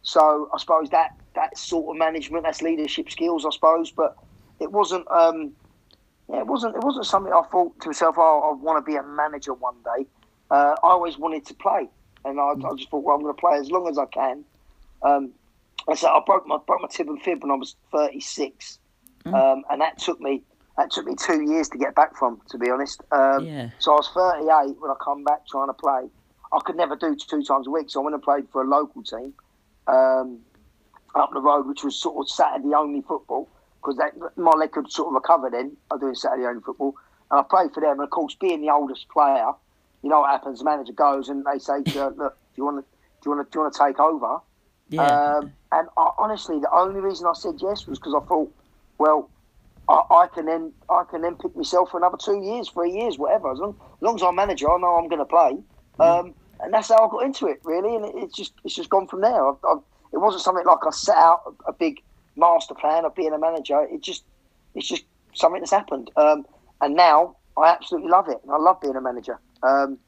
[0.03, 3.91] so I suppose that that sort of management, that's leadership skills, I suppose.
[3.91, 4.17] But
[4.61, 5.11] it wasn't.
[5.11, 5.53] Um,
[6.31, 6.77] yeah, it wasn't.
[6.77, 8.17] It wasn't something I thought to myself.
[8.19, 10.07] Oh, I want to be a manager one day.
[10.51, 11.89] Uh, I always wanted to play,
[12.25, 14.45] and I, I just thought, well, I'm going to play as long as I can.
[15.03, 15.33] Um,
[15.89, 18.79] I said I broke my broke my tib and fib when I was 36,
[19.25, 19.35] mm.
[19.35, 20.43] um, and that took me
[20.77, 23.03] that took me two years to get back from, to be honest.
[23.13, 23.71] Um, yeah.
[23.79, 26.09] So I was 38 when I come back trying to play.
[26.53, 28.67] I could never do two times a week, so I went and played for a
[28.67, 29.35] local team
[29.87, 30.39] um,
[31.15, 33.49] up the road, which was sort of Saturday only football
[33.85, 34.01] because
[34.37, 35.77] my leg could sort of recover then.
[35.91, 36.97] I doing Saturday only football,
[37.31, 37.93] and I played for them.
[37.93, 39.53] And of course, being the oldest player,
[40.03, 40.61] you know what happens?
[40.61, 42.25] The manager goes and they say, "Look, do
[42.57, 42.83] you want to,
[43.23, 44.39] do you want to, do you want to take over?"
[44.91, 45.03] Yeah.
[45.03, 48.53] Um, and I, honestly, the only reason I said yes was because I thought,
[48.99, 49.31] well,
[49.89, 53.19] I, I, can then I can then pick myself for another two years, three years,
[53.19, 53.51] whatever.
[53.51, 55.59] As long as, long as I'm manager, I know I'm going to play.
[55.99, 56.21] Mm.
[56.21, 57.97] Um, and that's how I got into it, really.
[57.97, 59.49] And it, it's just it's just gone from there.
[59.49, 59.83] I've, I've,
[60.15, 62.01] it wasn't something like I set out a, big
[62.37, 63.83] master plan of being a manager.
[63.83, 64.23] It just
[64.75, 66.11] it's just something that's happened.
[66.17, 66.47] Um,
[66.81, 68.39] and now I absolutely love it.
[68.45, 69.39] and I love being a manager.
[69.63, 69.99] Um,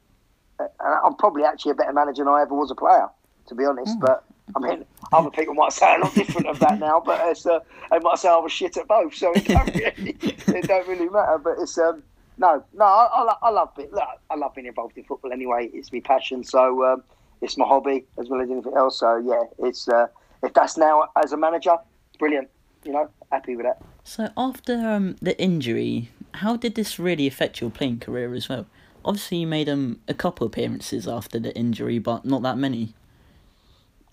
[0.59, 3.07] and I'm probably actually a better manager than I ever was a player,
[3.47, 3.97] to be honest.
[3.97, 4.01] Mm.
[4.01, 4.23] But
[4.55, 7.59] I mean, other people might say a lot different of that now, but it's, uh,
[7.91, 11.09] they might say I was shit at both, so it don't really, it don't really
[11.09, 11.37] matter.
[11.37, 12.01] But it's um,
[12.37, 13.91] no, no, I, I, I love it.
[13.91, 15.69] Look, I love being involved in football anyway.
[15.73, 17.03] It's my passion, so um,
[17.41, 18.99] it's my hobby as well as anything else.
[18.99, 20.07] So yeah, it's uh,
[20.43, 21.77] if that's now as a manager,
[22.19, 22.49] brilliant.
[22.83, 23.81] You know, happy with that.
[24.03, 28.65] So after um, the injury, how did this really affect your playing career as well?
[29.03, 32.93] Obviously, you made um, a couple appearances after the injury, but not that many.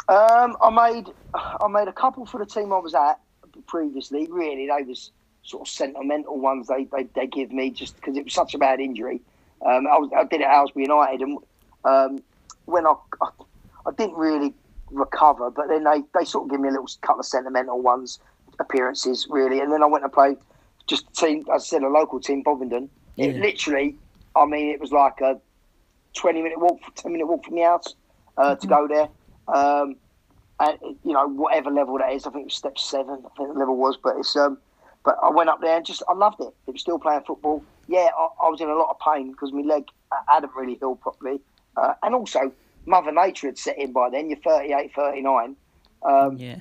[0.09, 3.21] Um, I made I made a couple for the team I was at
[3.67, 4.29] previously.
[4.31, 8.25] Really, they was sort of sentimental ones they they, they give me just because it
[8.25, 9.21] was such a bad injury.
[9.65, 11.39] Um, I, was, I did it at Aylesbury United, and
[11.85, 12.23] um,
[12.67, 13.29] when I, I,
[13.87, 14.55] I didn't really
[14.91, 18.19] recover, but then they, they sort of give me a little couple of sentimental ones
[18.61, 20.37] appearances really, and then I went to play
[20.87, 22.89] just a team as I said a local team Bovingdon.
[23.17, 23.27] Yeah.
[23.27, 23.97] It literally,
[24.37, 25.41] I mean, it was like a
[26.15, 27.95] twenty minute walk, ten minute walk from the house
[28.37, 28.61] uh, mm-hmm.
[28.61, 29.09] to go there.
[29.49, 29.97] Um,
[30.61, 33.25] and you know whatever level that is, I think it was step seven.
[33.25, 34.59] I think the level was, but it's um,
[35.05, 36.55] but I went up there and just I loved it.
[36.67, 37.63] It was still playing football.
[37.89, 39.85] Yeah, I, I was in a lot of pain because my leg
[40.29, 41.41] hadn't really healed properly,
[41.77, 42.53] uh, and also
[42.87, 44.29] Mother Nature had set in by then.
[44.29, 45.57] You're 38, 39.
[46.03, 46.57] Um, yeah.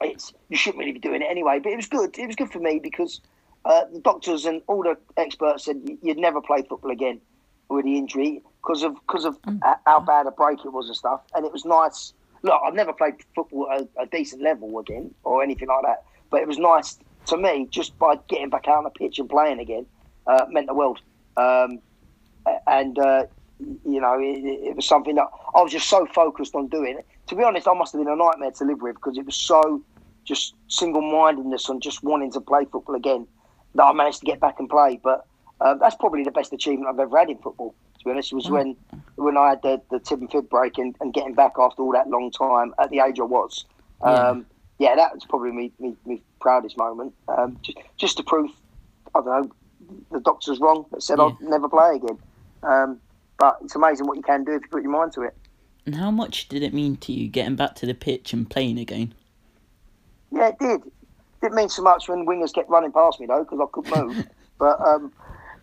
[0.00, 2.16] It's you shouldn't really be doing it anyway, but it was good.
[2.18, 3.20] It was good for me because
[3.64, 7.20] uh, the doctors and all the experts said you'd never play football again
[7.68, 9.60] with the injury because of because of mm.
[9.86, 11.20] how bad a break it was and stuff.
[11.34, 12.14] And it was nice.
[12.42, 16.04] Look, I've never played football at a, a decent level again or anything like that,
[16.30, 19.28] but it was nice to me just by getting back out on the pitch and
[19.28, 19.86] playing again
[20.26, 21.00] uh, meant the world.
[21.36, 21.80] Um,
[22.66, 23.24] and uh,
[23.84, 26.98] you know, it, it, was something that I was just so focused on doing.
[27.28, 29.36] To be honest, I must have been a nightmare to live with because it was
[29.36, 29.82] so
[30.24, 33.26] just single mindedness on just wanting to play football again
[33.74, 35.00] that I managed to get back and play.
[35.02, 35.26] But
[35.60, 37.74] uh, that's probably the best achievement I've ever had in football.
[37.98, 38.50] To be honest, was mm.
[38.50, 38.76] when
[39.16, 41.92] when I had the, the tib and fib break and, and getting back after all
[41.92, 43.64] that long time at the age I was.
[44.02, 44.46] Um,
[44.78, 44.90] yeah.
[44.90, 47.14] yeah, that was probably me, me, me proudest moment.
[47.28, 48.50] Um, just, just to prove,
[49.14, 49.52] I don't know,
[50.10, 51.26] the doctor's wrong that said yeah.
[51.26, 52.18] I'd never play again.
[52.62, 53.00] Um,
[53.42, 55.36] but it's amazing what you can do if you put your mind to it.
[55.84, 58.78] And how much did it mean to you getting back to the pitch and playing
[58.78, 59.14] again?
[60.30, 60.92] Yeah, it did It
[61.40, 64.26] didn't mean so much when wingers kept running past me though because I couldn't move.
[64.60, 65.12] but um,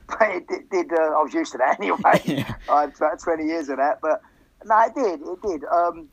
[0.20, 0.70] it did.
[0.70, 2.00] did uh, I was used to that anyway.
[2.68, 4.22] I had about twenty years of that, but
[4.66, 5.22] no, it did.
[5.22, 5.64] It did.
[5.72, 6.10] Um,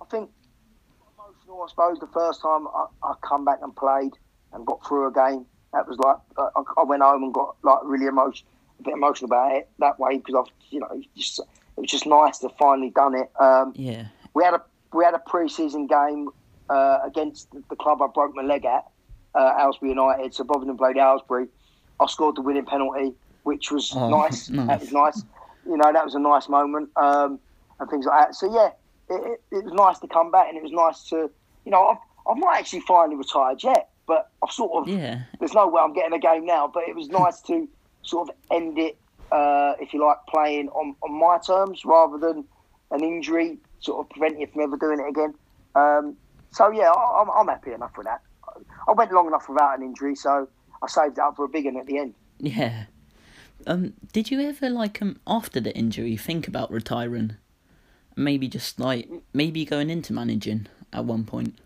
[0.00, 0.30] I think
[1.14, 1.62] emotional.
[1.62, 4.12] I suppose the first time I, I come back and played
[4.54, 7.56] and got through a game, that was like uh, I, I went home and got
[7.62, 8.48] like really emotional,
[8.80, 12.06] a bit emotional about it that way because I've you know just, it was just
[12.06, 13.30] nice to finally done it.
[13.40, 14.62] Um, yeah, we had a
[14.92, 16.30] we had a pre-season game
[16.68, 18.86] uh, against the club I broke my leg at,
[19.34, 20.34] uh, Aylesbury United.
[20.34, 21.46] So Bovingdon played Aylesbury.
[22.00, 23.12] I scored the winning penalty,
[23.44, 24.48] which was oh, nice.
[24.50, 24.66] nice.
[24.66, 25.24] That was nice.
[25.66, 27.38] You know, that was a nice moment um,
[27.80, 28.34] and things like that.
[28.34, 28.70] So yeah,
[29.14, 31.30] it, it, it, was nice to come back, and it was nice to,
[31.64, 34.88] you know, I've, I've not actually finally retired yet, but I've sort of.
[34.88, 35.22] Yeah.
[35.38, 37.68] There's no way I'm getting a game now, but it was nice to
[38.06, 38.96] sort of end it,
[39.32, 42.44] uh, if you like, playing on, on my terms rather than
[42.90, 45.34] an injury sort of prevent you from ever doing it again.
[45.74, 46.16] Um,
[46.52, 48.22] so yeah, I'm, I'm happy enough with that.
[48.88, 50.48] I went long enough without an injury, so
[50.82, 52.14] I saved it up for a big one at the end.
[52.38, 52.84] Yeah.
[53.66, 57.36] Um, did you ever like um after the injury think about retiring?
[58.14, 61.58] Maybe just like maybe going into managing at one point.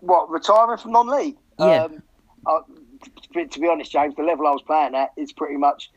[0.00, 1.36] What retiring from non-league?
[1.58, 1.84] Yeah.
[1.84, 2.02] Um,
[2.46, 2.60] I,
[3.50, 5.90] to be honest, James, the level I was playing at is pretty much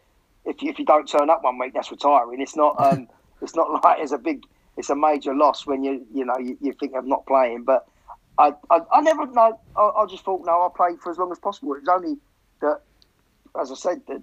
[0.46, 2.42] if you, if you don't turn up one week, that's retiring.
[2.42, 3.08] It's not um,
[3.42, 4.44] it's not like it's a big
[4.78, 7.64] it's a major loss when you you know you, you think of not playing.
[7.64, 7.88] But
[8.38, 9.60] I I, I never know.
[9.76, 11.74] I, I, just thought no, I'll play for as long as possible.
[11.74, 12.18] It was only
[12.62, 12.82] that,
[13.60, 14.22] as I said, that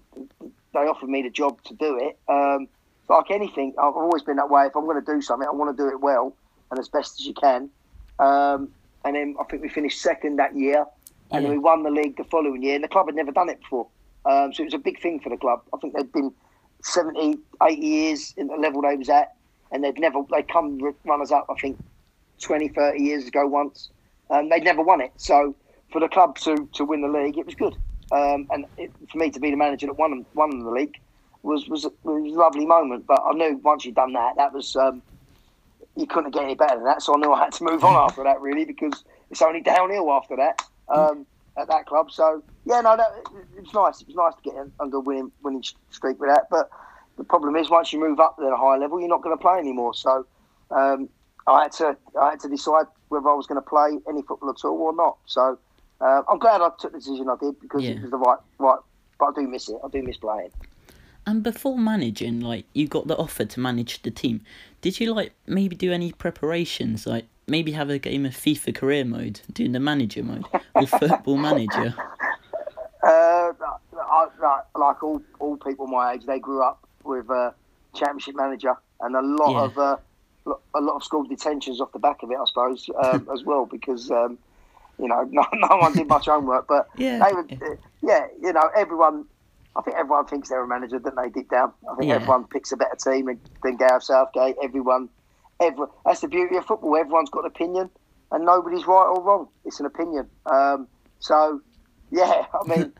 [0.72, 2.18] they offered me the job to do it.
[2.28, 2.68] Um,
[3.08, 4.66] like anything, I've always been that way.
[4.66, 6.34] If I'm going to do something, I want to do it well
[6.70, 7.68] and as best as you can.
[8.18, 8.70] Um,
[9.04, 10.86] and then I think we finished second that year,
[11.32, 11.50] and yeah.
[11.50, 12.74] we won the league the following year.
[12.74, 13.88] And the club had never done it before,
[14.26, 15.62] um, so it was a big thing for the club.
[15.74, 16.32] I think they'd been
[16.82, 19.34] 70, 80 years in the level they was at
[19.72, 21.46] and they'd never they come runners up.
[21.50, 21.82] I think
[22.40, 23.90] 20, 30 years ago once,
[24.30, 25.12] and they'd never won it.
[25.16, 25.56] So
[25.90, 27.74] for the club to, to win the league, it was good.
[28.12, 30.98] Um, and it, for me to be the manager that won won the league
[31.42, 33.06] was was a, was a lovely moment.
[33.06, 35.02] But I knew once you'd done that, that was um,
[35.96, 37.02] you couldn't get any better than that.
[37.02, 40.10] So I knew I had to move on after that, really, because it's only downhill
[40.12, 40.62] after that
[40.92, 41.26] um,
[41.56, 42.10] at that club.
[42.10, 43.10] So yeah, no, that,
[43.56, 44.00] it was nice.
[44.00, 46.48] It was nice to get under winning winning streak with that.
[46.50, 46.70] But
[47.16, 49.40] the problem is, once you move up to a higher level, you're not going to
[49.40, 49.94] play anymore.
[49.94, 50.26] So
[50.70, 51.08] um,
[51.46, 54.50] I had to I had to decide whether I was going to play any football
[54.50, 55.18] at all or not.
[55.26, 55.58] So
[56.00, 57.90] uh, I'm glad I took the decision I did because yeah.
[57.90, 58.78] it was the right right
[59.22, 59.76] but I do miss it.
[59.84, 60.50] I do miss playing.
[61.24, 64.40] And before managing, like you got the offer to manage the team,
[64.80, 69.04] did you like maybe do any preparations, like maybe have a game of FIFA career
[69.04, 71.94] mode, doing the manager mode or football manager?
[73.04, 73.52] Uh,
[74.00, 77.52] I, like, like all all people my age, they grew up with a
[77.96, 79.62] championship manager and a lot Yeah.
[79.64, 79.96] of uh,
[80.72, 83.66] a lot of school detentions off the back of it, I suppose, um, as well,
[83.66, 84.38] because um,
[85.00, 87.18] you know no, no one did much homework, but Yeah.
[87.26, 89.24] they would, uh, yeah, you know, everyone.
[89.74, 91.28] I think everyone thinks they're a manager, don't they?
[91.28, 92.16] Deep down, I think Yeah.
[92.20, 94.54] everyone picks a better team than- than Gareth Southgate.
[94.62, 95.08] Everyone,
[95.62, 96.96] every, that's the beauty of football.
[96.96, 97.90] Everyone's got an opinion,
[98.30, 99.48] and nobody's right or wrong.
[99.64, 100.28] It's an opinion.
[100.46, 100.88] Um,
[101.20, 101.60] so,
[102.10, 102.92] yeah, I mean,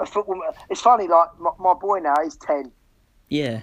[0.00, 0.40] a football.
[0.68, 1.08] It's funny.
[1.08, 2.70] Like my, my boy now, he's ten.
[3.28, 3.60] Yeah,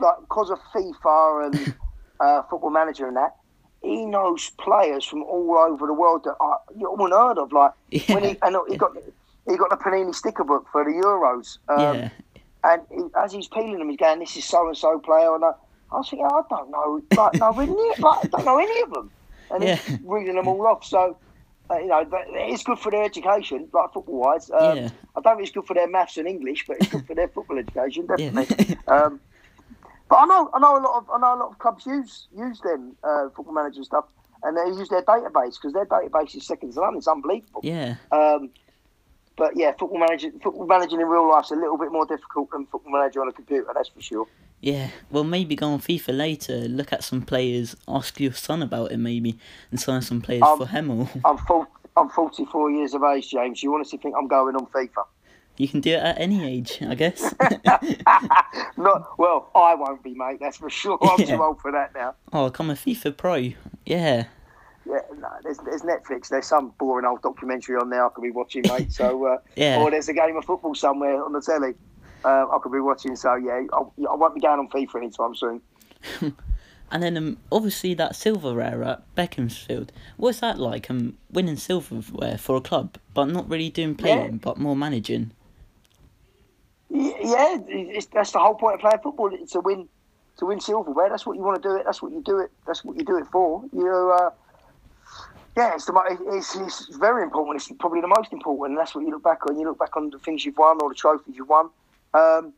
[0.00, 1.74] Like because of FIFA and
[2.20, 3.36] uh, Football Manager and that,
[3.80, 7.52] he knows players from all over the world that I, you haven't heard of.
[7.52, 7.72] Like
[8.08, 8.96] when he and he got
[9.48, 11.58] he got the Panini sticker book for the Euros.
[11.68, 12.10] Um, yeah,
[12.64, 15.44] And he, as he's peeling them, he's going, "This is so and so player." And
[15.44, 15.52] I,
[15.90, 18.82] I was thinking, I don't know, like no, we're near, like, I don't know any
[18.82, 19.10] of them.
[19.50, 19.76] And Yeah.
[19.76, 20.84] he's reading them all off.
[20.84, 21.16] So,
[21.70, 24.50] uh, you know, but it's good for their education, like football wise.
[24.50, 24.90] Um, Yeah.
[25.16, 27.28] I don't think it's good for their maths and English, but it's good for their
[27.28, 28.16] football education, yeah.
[28.16, 28.76] definitely.
[28.88, 29.20] um,
[30.08, 32.28] but I know, I know a lot of, I know a lot of clubs use
[32.36, 34.04] use them uh, football manager stuff,
[34.42, 36.96] and they use their database because their database is second to none.
[36.96, 37.60] It's unbelievable.
[37.62, 37.96] yeah.
[38.12, 38.50] Um,
[39.36, 42.50] but yeah, football manager, football managing in real life is a little bit more difficult
[42.50, 43.70] than football manager on a computer.
[43.74, 44.26] That's for sure.
[44.60, 48.90] Yeah, well, maybe go on FIFA later, look at some players, ask your son about
[48.90, 49.38] it maybe,
[49.70, 51.08] and sign some players Um, for Hemel.
[51.24, 51.66] I'm full,
[51.96, 53.62] I'm 44 years of age, James.
[53.62, 55.04] You honestly think I'm going on FIFA?
[55.58, 57.34] You can do it at any age, I guess.
[58.76, 59.50] Not well.
[59.54, 60.38] I won't be, mate.
[60.40, 60.98] That's for sure.
[61.02, 61.36] I'm Yeah.
[61.36, 62.14] too old for that now.
[62.32, 63.34] oh, come a FIFA Pro.
[63.84, 64.24] Yeah,
[64.86, 66.28] Yeah, no, there's, there's Netflix.
[66.28, 68.92] There's some boring old documentary on there I could be watching, mate.
[68.92, 69.80] So, uh, Yeah.
[69.82, 71.74] or there's a game of football somewhere on the telly
[72.24, 73.16] uh, I could be watching.
[73.16, 75.60] So, yeah, I, I won't be going on FIFA anytime soon.
[76.90, 79.92] and then um, obviously that silverware at Beaconsfield.
[80.16, 80.90] What's that like?
[80.90, 85.32] Um, winning silverware for a club, but not really doing playing, but more managing.
[86.90, 89.30] Yeah, it's, that's the whole point of playing football.
[89.32, 89.88] It's to win,
[90.38, 91.10] to win silverware.
[91.10, 91.84] That's what you want to do it.
[91.84, 92.50] That's what you do it.
[92.66, 93.62] That's what you do it for.
[93.72, 94.30] You, uh,
[95.56, 97.56] yeah, it's the it's, it's very important.
[97.56, 98.70] It's probably the most important.
[98.70, 99.58] And that's what you look back on.
[99.58, 101.68] You look back on the things you've won or the trophies you've won.
[102.14, 102.52] Um,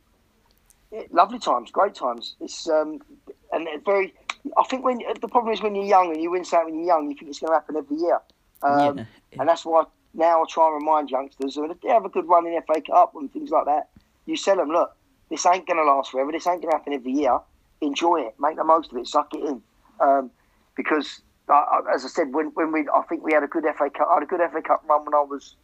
[1.11, 2.35] lovely times, great times.
[2.39, 2.99] It's um,
[3.51, 4.13] and it's very.
[4.57, 6.95] I think when the problem is when you're young and you win something when you're
[6.95, 8.19] young, you think it's going to happen every year.
[8.63, 9.05] Um, yeah,
[9.39, 9.83] and that's why
[10.13, 12.81] now I try and remind youngsters, and if they have a good run in FA
[12.81, 13.89] Cup and things like that,
[14.25, 14.95] you tell them, look,
[15.29, 16.31] this ain't going to last forever.
[16.31, 17.39] This ain't going to happen every year.
[17.81, 18.35] Enjoy it.
[18.39, 19.07] Make the most of it.
[19.07, 19.61] Suck it in.
[19.99, 20.31] Um,
[20.75, 23.89] because, uh, as I said, when, when we, I think we had a good FA
[23.89, 25.55] Cup, I had a good FA Cup run when I was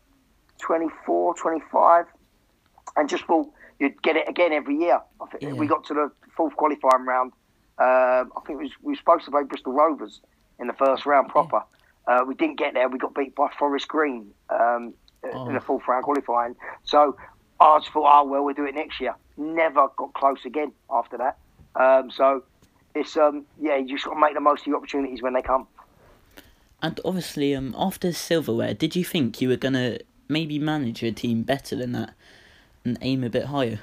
[0.60, 2.06] 24, 25,
[2.95, 5.00] and just thought you'd get it again every year.
[5.22, 5.54] I think Yeah.
[5.54, 7.32] we got to the fourth qualifying round.
[7.80, 10.22] Um, I think it was, we were supposed to play Bristol Rovers
[10.60, 11.62] in the first round proper.
[12.08, 12.88] Uh, we didn't get there.
[12.90, 14.94] We got beat by Forest Green um,
[15.34, 15.48] Oh.
[15.48, 16.56] in the fourth round qualifying.
[16.84, 17.18] So
[17.60, 19.16] I just thought, oh well, we'll do it next year.
[19.36, 21.38] Never got close again after that.
[21.76, 22.44] Um, so
[22.96, 25.42] it's um, yeah, you just got to make the most of your opportunities when they
[25.42, 25.68] come.
[26.82, 29.98] And obviously, um, after silverware, did you think you were gonna
[30.30, 32.13] maybe manage your team better than that
[32.88, 33.80] and aim a bit higher?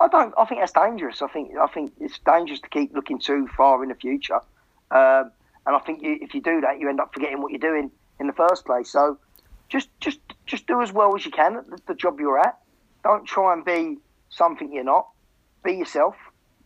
[0.00, 0.32] I don't.
[0.38, 1.22] I think that's dangerous.
[1.22, 1.56] I think.
[1.56, 4.40] I think it's dangerous to keep looking too far in the future.
[4.90, 5.32] Um,
[5.66, 7.90] and I think you, if you do that, you end up forgetting what you're doing
[8.20, 8.90] in the first place.
[8.90, 9.18] So
[9.68, 12.58] just, just, just do as well as you can at the, the job you're at.
[13.04, 13.98] Don't try and be
[14.30, 15.08] something you're not.
[15.62, 16.14] Be yourself.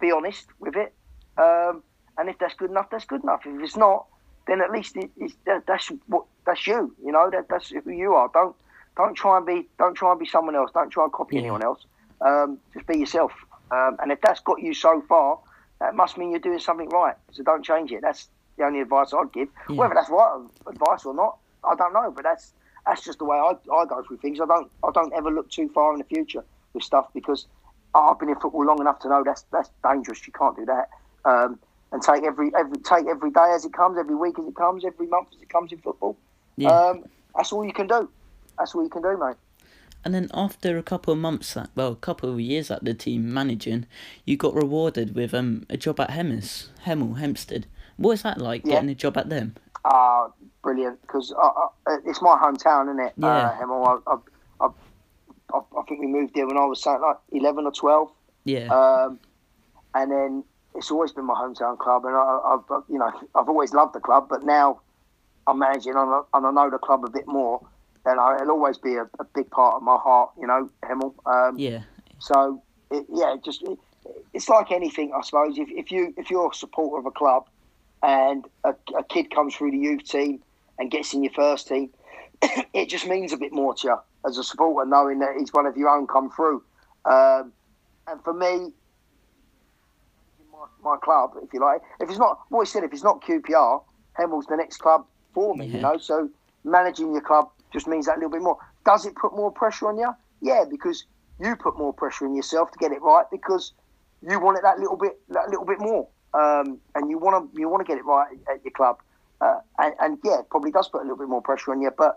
[0.00, 0.94] Be honest with it.
[1.36, 1.82] Um,
[2.16, 3.40] and if that's good enough, that's good enough.
[3.44, 4.06] If it's not,
[4.46, 5.10] then at least it,
[5.66, 6.94] that's what that's you.
[7.04, 8.30] You know that that's who you are.
[8.32, 8.54] Don't
[8.96, 10.70] don't try and be don't try and be someone else.
[10.72, 11.42] Don't try and copy Yeah.
[11.42, 11.84] anyone else.
[12.20, 13.32] Um, just be yourself.
[13.70, 15.38] Um, and if that's got you so far,
[15.80, 17.16] that must mean you're doing something right.
[17.32, 18.02] So don't change it.
[18.02, 18.28] That's
[18.58, 19.48] the only advice I'd give.
[19.68, 19.76] Yeah.
[19.76, 22.10] Whether that's right advice or not, I don't know.
[22.10, 22.52] But that's
[22.86, 24.40] that's just the way I, I go through things.
[24.40, 27.46] I don't I don't ever look too far in the future with stuff because
[27.94, 30.26] I've been in football long enough to know that's that's dangerous.
[30.26, 30.88] You can't do that.
[31.24, 31.58] Um,
[31.92, 34.84] and take every every take every day as it comes, every week as it comes,
[34.84, 36.16] every month as it comes in football.
[36.56, 36.70] Yeah.
[36.70, 37.04] Um,
[37.36, 38.08] that's all you can do.
[38.62, 39.34] That's all you can do, mate.
[40.04, 42.94] And then after a couple of months, at, well, a couple of years at the
[42.94, 43.86] team managing,
[44.24, 47.66] you got rewarded with um a job at Hemmers, Hemel, Hempstead.
[47.96, 48.74] What was that like, Yeah.
[48.74, 49.56] getting a job at them?
[49.84, 50.28] Ah,
[50.62, 51.02] brilliant!
[51.02, 51.44] Because uh,
[51.88, 53.14] uh, it's my hometown, isn't it?
[53.16, 53.48] Yeah.
[53.48, 54.00] Uh, Hemel.
[54.06, 54.14] I,
[54.64, 54.68] I,
[55.54, 58.12] I, I think we moved here when I was like eleven or twelve.
[58.44, 59.18] Yeah, Um,
[59.96, 60.44] and then
[60.76, 64.00] it's always been my hometown club, and I, I've you know I've always loved the
[64.00, 64.80] club, but now
[65.48, 67.60] I'm managing and I, and I know the club a bit more.
[68.06, 70.30] You know, it'll always be a, a big part of my heart.
[70.40, 71.14] You know, Hemel.
[71.26, 71.82] Um, Yeah.
[72.18, 73.78] So it, yeah, just it,
[74.32, 75.58] it's like anything, I suppose.
[75.58, 77.44] If, if you if you're a supporter of a club
[78.02, 80.40] and a, a kid comes through the youth team
[80.78, 81.90] and gets in your first team,
[82.74, 85.66] it just means a bit more to you as a supporter, knowing that he's one
[85.66, 86.62] of your own come through.
[87.04, 87.52] Um,
[88.06, 88.72] and for me,
[90.52, 93.22] my, my club, if you like, if it's not, what I said, if it's not
[93.22, 93.82] QPR,
[94.18, 95.66] Hemel's the next club for me.
[95.76, 96.28] You know, so
[96.64, 98.58] managing your club just means that little bit more.
[98.84, 100.12] Does it put more pressure on you?
[100.40, 101.04] Yeah, because
[101.40, 103.72] you put more pressure on yourself to get it right because
[104.28, 107.60] you want it that little bit, that little bit more, um, and you want to
[107.60, 108.98] you want to get it right at your club.
[109.40, 111.90] Uh, and, and yeah, it probably does put a little bit more pressure on you.
[111.96, 112.16] But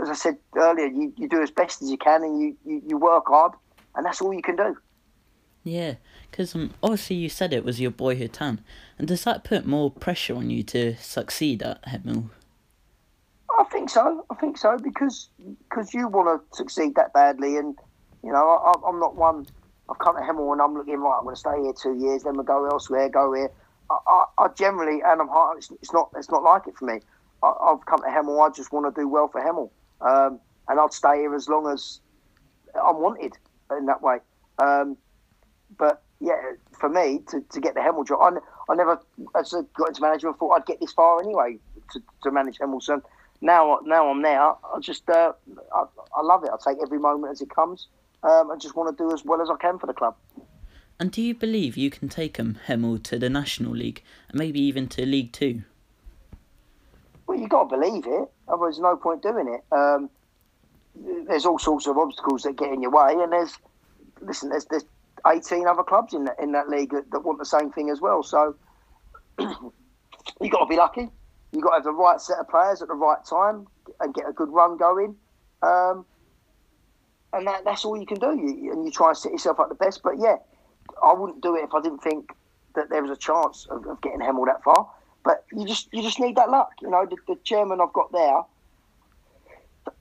[0.00, 2.82] as I said earlier, you, you do as best as you can, and you, you,
[2.86, 3.52] you work hard,
[3.94, 4.76] and that's all you can do.
[5.64, 5.94] Yeah,
[6.30, 8.60] because um, obviously you said it was your boyhood town,
[8.98, 12.30] and does that put more pressure on you to succeed at Hemel?
[13.72, 14.26] I think so.
[14.30, 17.78] I think so because because you want to succeed that badly, and
[18.22, 19.46] you know I, I'm not one.
[19.90, 21.16] I've come to Hemel and I'm looking right.
[21.16, 23.50] I'm going to stay here two years, then we'll go elsewhere, go here.
[23.90, 25.56] I, I, I generally, and I'm hard.
[25.58, 26.10] It's, it's not.
[26.16, 27.00] It's not like it for me.
[27.42, 28.46] I, I've come to Hemel.
[28.46, 29.70] I just want to do well for Hemel,
[30.06, 32.00] um, and I'll stay here as long as
[32.74, 33.38] I'm wanted
[33.70, 34.18] in that way.
[34.58, 34.98] Um,
[35.78, 36.36] but yeah,
[36.78, 39.00] for me to, to get the Hemel job, I, I never
[39.34, 41.58] as I got into management thought I'd get this far anyway
[41.92, 43.00] to, to manage Hemilson.
[43.42, 44.40] Now, now I'm there.
[44.40, 45.32] I just uh,
[45.74, 45.84] I,
[46.16, 46.50] I love it.
[46.50, 47.88] I take every moment as it comes.
[48.22, 50.14] Um, I just want to do as well as I can for the club.
[51.00, 54.60] And do you believe you can take um, Hemel to the National League, and maybe
[54.60, 55.64] even to League Two?
[57.26, 58.30] Well, you got to believe it.
[58.46, 59.76] Otherwise, there's no point doing it.
[59.76, 60.08] Um,
[61.26, 63.58] there's all sorts of obstacles that get in your way, and there's
[64.20, 64.50] listen.
[64.50, 64.84] There's there's
[65.26, 68.00] 18 other clubs in that in that league that, that want the same thing as
[68.00, 68.22] well.
[68.22, 68.54] So
[69.40, 71.08] you got to be lucky.
[71.52, 73.66] You got to have the right set of players at the right time
[74.00, 75.16] and get a good run going.
[75.62, 76.06] Um,
[77.32, 78.28] and that, that's all you can do.
[78.36, 80.00] You, and you try and set yourself up the best.
[80.02, 80.36] But yeah,
[81.04, 82.30] I wouldn't do it if I didn't think
[82.74, 84.88] that there was a chance of, of getting Hemel that far.
[85.24, 86.70] But you just you just need that luck.
[86.80, 88.42] You know, the, the chairman I've got there,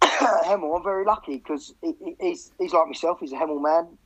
[0.45, 3.19] Hemel, I'm very lucky because he, he- he's he's like myself.
[3.19, 3.97] He's a Hemel man.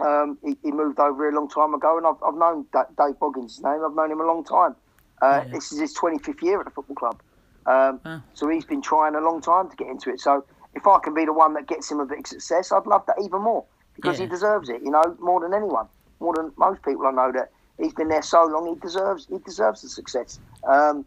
[0.00, 3.18] Um, he, he moved over a long time ago, and I've, I've known Da- Dave
[3.20, 3.80] Boggins' name.
[3.86, 4.74] I've known him a long time.
[5.22, 5.52] Uh, Yeah.
[5.54, 7.22] This is his 25th year at the football club.
[7.66, 8.00] Um.
[8.34, 10.20] So he's been trying a long time to get into it.
[10.20, 12.86] So if I can be the one that gets him a bit of success, I'd
[12.86, 13.64] love that even more
[13.96, 14.82] because he deserves it.
[14.82, 15.88] You know, more than anyone,
[16.20, 18.66] more than most people I know that he's been there so long.
[18.74, 20.40] He deserves he deserves the success.
[20.66, 21.04] Um,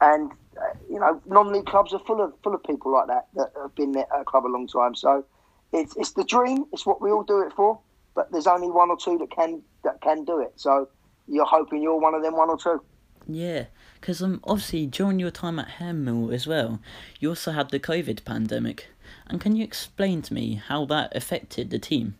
[0.00, 3.50] and uh, you know, non-league clubs are full of full of people like that that
[3.60, 4.94] have been there at a club a long time.
[4.94, 5.24] So
[5.72, 6.64] it's it's the dream.
[6.72, 7.80] It's what we all do it for.
[8.14, 10.52] But there's only one or two that can that can do it.
[10.56, 10.88] So
[11.26, 12.82] you're hoping you're one of them one or two.
[13.28, 13.64] Yeah,
[14.00, 16.80] because um, obviously during your time at Hemel as well,
[17.18, 18.88] you also had the COVID pandemic.
[19.26, 22.14] And can you explain to me how that affected the team?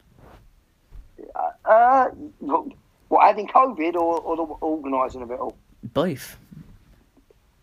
[1.65, 2.07] Uh,
[2.41, 2.67] what,
[3.09, 5.57] what having COVID or, or the organising of it all?
[5.83, 6.37] Both.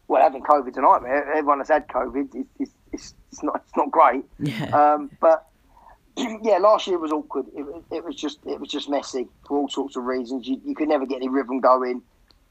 [0.08, 1.30] Well, having COVID's a nightmare.
[1.34, 2.36] Everyone has had COVID.
[2.36, 4.24] It's, it's, it's, it's not it's not great.
[4.40, 4.66] Yeah.
[4.66, 5.48] Um, but
[6.18, 7.46] yeah, last year was awkward.
[7.56, 10.48] It, was- it was just it was just messy for all sorts of reasons.
[10.48, 12.02] You, you could never get any rhythm going.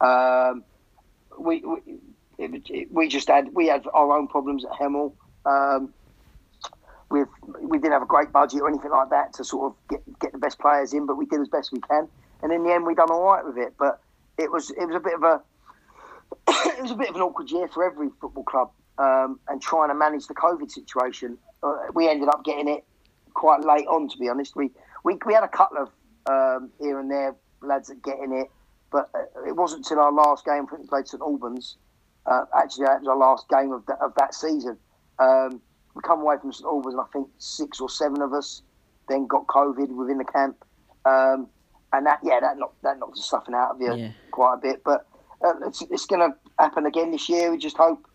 [0.00, 0.64] Um,
[1.38, 1.78] we we,
[2.38, 5.12] it, it, we just had we had our own problems at Hemel.
[5.44, 5.92] Um,
[7.10, 7.28] with
[7.60, 10.32] we didn't have a great budget or anything like that to sort of get get
[10.32, 12.08] the best players in, but we did as best we can.
[12.42, 13.74] And in the end, we done all right with it.
[13.78, 14.00] But
[14.38, 15.42] it was it was a bit of a
[16.48, 19.88] it was a bit of an awkward year for every football club, um, and trying
[19.88, 21.38] to manage the COVID situation.
[21.62, 22.84] Uh, we ended up getting it
[23.34, 24.56] quite late on, to be honest.
[24.56, 24.70] We
[25.04, 25.90] we, we had a couple of
[26.26, 28.50] um, here and there lads that getting it,
[28.92, 31.76] but uh, it wasn't until our last game when we played St Albans.
[32.26, 34.78] Uh, actually, that was our last game of, that of that season.
[35.18, 35.60] Um,
[35.94, 38.62] we come away from St Albans, and I think six or seven of us
[39.08, 40.56] then got COVID within the camp,
[41.04, 41.48] um,
[41.92, 44.10] and that yeah, that knocked that knocked the stuffing out of you Yeah.
[44.30, 44.82] quite a bit.
[44.84, 45.06] But
[45.44, 47.50] uh, it's, it's going to happen again this year.
[47.50, 48.06] We just hope,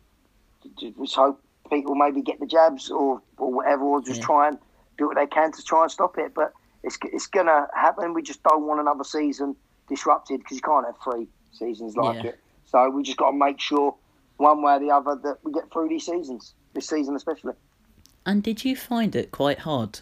[0.80, 4.26] just hope people maybe get the jabs or, or whatever, or just Yeah.
[4.26, 4.58] try and
[4.98, 6.34] do what they can to try and stop it.
[6.34, 6.54] But
[6.84, 8.14] it's it's going to happen.
[8.14, 9.56] We just don't want another season
[9.88, 12.32] disrupted because you can't have three seasons like Yeah.
[12.32, 12.40] it.
[12.66, 13.96] So we just got to make sure,
[14.38, 17.54] one way or the other, that we get through these seasons, this season especially.
[18.26, 20.02] And did you find it quite hard,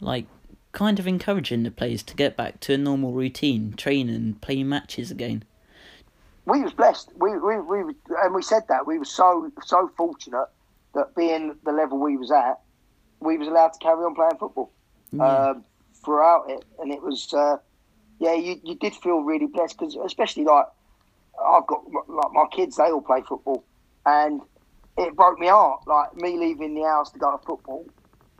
[0.00, 0.26] like,
[0.72, 4.62] kind of encouraging the players to get back to a normal routine, train and play
[4.62, 5.44] matches again?
[6.48, 7.10] we was blessed.
[7.16, 10.48] We, we, we and we said that we were so so fortunate
[10.94, 12.58] that being the level we was at,
[13.20, 14.72] we was allowed to carry on playing football
[15.12, 15.50] Yeah.
[15.50, 15.64] um,
[16.02, 17.58] throughout it, and it was uh,
[18.20, 20.66] yeah, you, you did feel really blessed because especially like
[21.44, 23.64] I've got like my kids, they all play football,
[24.06, 24.40] and
[24.96, 25.80] it broke my heart.
[25.86, 27.86] Like me leaving the house to go to football,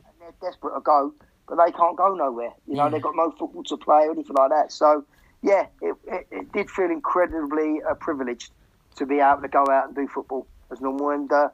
[0.07, 1.13] and they're desperate to go,
[1.49, 2.53] but they can't go nowhere.
[2.67, 2.91] You know, Yeah.
[2.91, 4.73] they've got no football to play or anything like that.
[4.73, 5.05] So,
[5.43, 8.51] yeah, it, it, it did feel incredibly uh, privileged
[8.97, 11.11] to be able to go out and do football as normal.
[11.11, 11.49] And uh,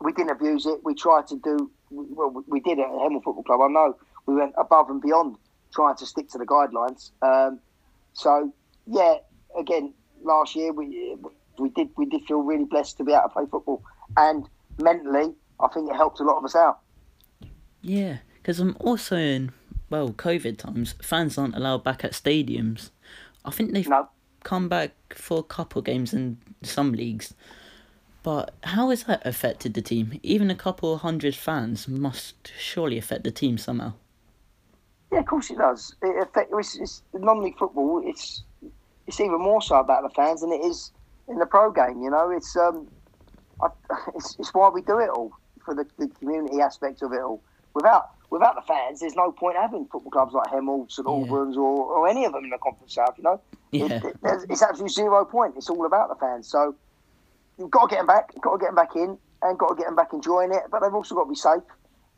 [0.00, 0.80] we didn't abuse it.
[0.84, 3.60] We tried to do, well, we- we did it at Hemel Football Club.
[3.62, 3.94] I know
[4.26, 5.36] we went above and beyond
[5.74, 7.10] trying to stick to the guidelines.
[7.22, 7.60] Um,
[8.16, 8.50] so,
[8.86, 9.16] yeah,
[9.58, 9.92] again,
[10.22, 11.16] last year we
[11.58, 13.82] we did we did feel really blessed to be able to play football,
[14.16, 14.48] and
[14.82, 16.78] mentally, I think it helped a lot of us out.
[17.82, 19.52] Yeah, because I'm also in
[19.90, 20.94] well COVID times.
[21.02, 22.88] Fans aren't allowed back at stadiums.
[23.44, 24.08] I think they've No,
[24.44, 27.34] come back for a couple games in some leagues.
[28.22, 30.18] But how has that affected the team?
[30.22, 33.92] Even a couple hundred fans must surely affect the team somehow.
[35.12, 35.94] Yeah, of course it does.
[36.02, 38.02] It affect, it's, it's non-league football.
[38.04, 38.42] It's
[39.06, 40.90] it's even more so about the fans than it is
[41.28, 42.02] in the pro game.
[42.02, 42.88] You know, it's um,
[43.62, 43.68] I,
[44.14, 45.30] it's, it's why we do it all
[45.64, 47.42] for the, the community aspect of it all.
[47.74, 51.14] Without without the fans, there's no point having football clubs like Hemel, St Yeah.
[51.14, 53.14] Albans, or, or any of them in the Conference South.
[53.16, 53.40] You know,
[53.70, 53.84] Yeah.
[53.86, 55.54] It- it- it's absolutely zero point.
[55.56, 56.48] It's all about the fans.
[56.50, 56.74] So
[57.58, 58.32] you've got to get them back.
[58.40, 60.62] Got to get them back in, and got to get them back enjoying it.
[60.70, 61.62] But they've also got to be safe.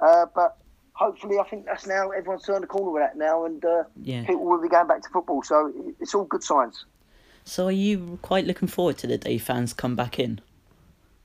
[0.00, 0.56] Uh, but
[0.98, 4.24] hopefully, I think that's now everyone's turned the corner with that now, and uh, Yeah.
[4.26, 5.42] people will be going back to football.
[5.42, 6.84] So it's all good signs.
[7.44, 10.40] So are you quite looking forward to the day fans come back in?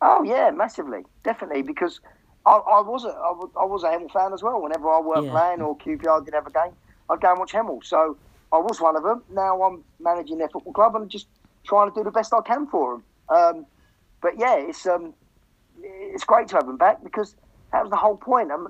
[0.02, 1.64] Oh yeah, massively, definitely.
[1.64, 2.00] Because
[2.46, 4.62] I, I was a I was, a Hemel fan as well.
[4.62, 5.32] Whenever I weren't Yeah.
[5.32, 6.74] playing or QPR did have a game,
[7.10, 7.84] I'd go and watch Hemel.
[7.84, 8.18] So
[8.52, 9.24] I was one of them.
[9.32, 11.28] Now I'm managing their football club and just
[11.66, 13.04] trying to do the best I can for them.
[13.36, 13.66] Um,
[14.22, 15.14] but yeah, it's um,
[15.82, 17.36] it's great to have them back because
[17.72, 18.52] that was the whole point.
[18.52, 18.68] Um,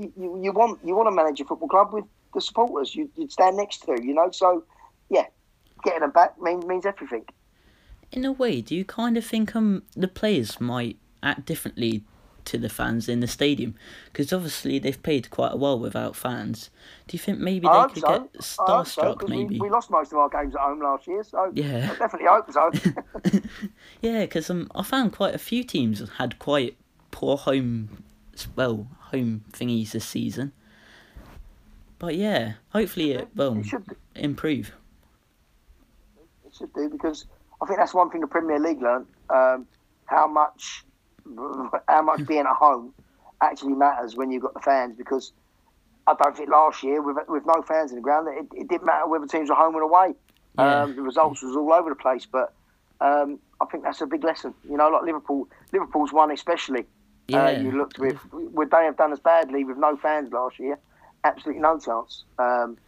[0.00, 3.32] you, you, want you want to manage a football club with the supporters you, you'd
[3.32, 4.30] stand next to, you know.
[4.30, 4.64] So
[5.08, 5.26] yeah,
[5.84, 7.24] getting them back means means everything.
[8.12, 12.04] In a way, do you kind of think um the players might act differently
[12.46, 13.74] to the fans in the stadium?
[14.06, 16.70] Because obviously they've played quite a while without fans.
[17.06, 18.08] Do you think maybe they could so.
[18.08, 19.20] get starstruck?
[19.20, 19.58] so, maybe.
[19.58, 21.90] We, we lost most of our games at home last year, so Yeah.
[21.92, 22.70] I definitely hope so.
[24.00, 26.76] Yeah, because um, I found quite a few teams had quite
[27.10, 28.04] poor home,
[28.56, 30.52] well, home thingies this season.
[31.98, 33.84] But yeah, hopefully it will it should
[34.14, 34.72] improve.
[36.46, 37.26] it should do because
[37.62, 39.66] I think that's one thing the Premier League learned um,
[40.06, 40.84] how much
[41.88, 42.94] how much being at home
[43.42, 45.32] actually matters when you've got the fans because
[46.06, 48.86] I don't think last year with with no fans in the ground it, it didn't
[48.86, 50.14] matter whether teams were home or away.
[50.58, 50.82] Yeah.
[50.82, 52.52] Um, the results was all over the place, but
[53.00, 54.54] um, I think that's a big lesson.
[54.68, 56.86] You know, like Liverpool, Liverpool's one especially.
[57.30, 60.58] Yeah, Uh, you looked with would they have done as badly with no fans last
[60.58, 60.78] year?
[61.24, 62.24] Absolutely no chance.
[62.38, 62.78] Um,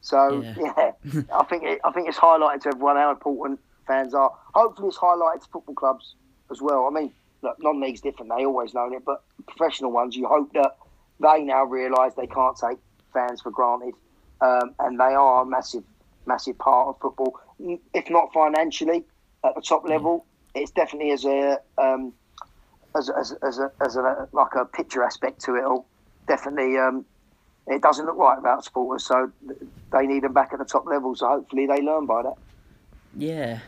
[0.00, 0.92] so Yeah.
[1.04, 4.32] yeah, I think it, I think it's highlighted to everyone how important fans are.
[4.54, 6.14] Hopefully, it's highlighted to football clubs
[6.50, 6.86] as well.
[6.86, 10.76] I mean, look, non-leagues different; they always known it, but professional ones, you hope that
[11.20, 12.78] they now realise they can't take
[13.12, 13.94] fans for granted,
[14.40, 15.84] um, and they are a massive,
[16.26, 17.38] massive part of football.
[17.92, 19.04] If not financially
[19.44, 20.24] at the top level,
[20.54, 22.14] it's definitely as a um,
[22.96, 25.86] as a, as as a, as a like a picture aspect to it all.
[26.26, 27.04] Definitely, um,
[27.66, 29.30] it doesn't look right about supporters, so
[29.92, 31.14] they need them back at the top level.
[31.14, 32.34] So hopefully, they learn by that.
[33.16, 33.60] Yeah,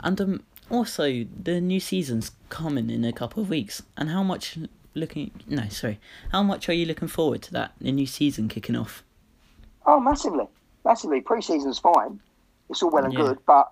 [0.00, 3.82] and um, also the new season's coming in a couple of weeks.
[3.96, 4.58] And how much
[4.94, 5.30] looking?
[5.46, 5.98] No, sorry.
[6.32, 7.72] How much are you looking forward to that?
[7.80, 9.02] The new season kicking off.
[9.86, 10.46] Oh, massively,
[10.84, 11.20] massively.
[11.20, 12.18] Pre-season's fine.
[12.68, 13.20] It's all well and Yeah.
[13.20, 13.70] good, but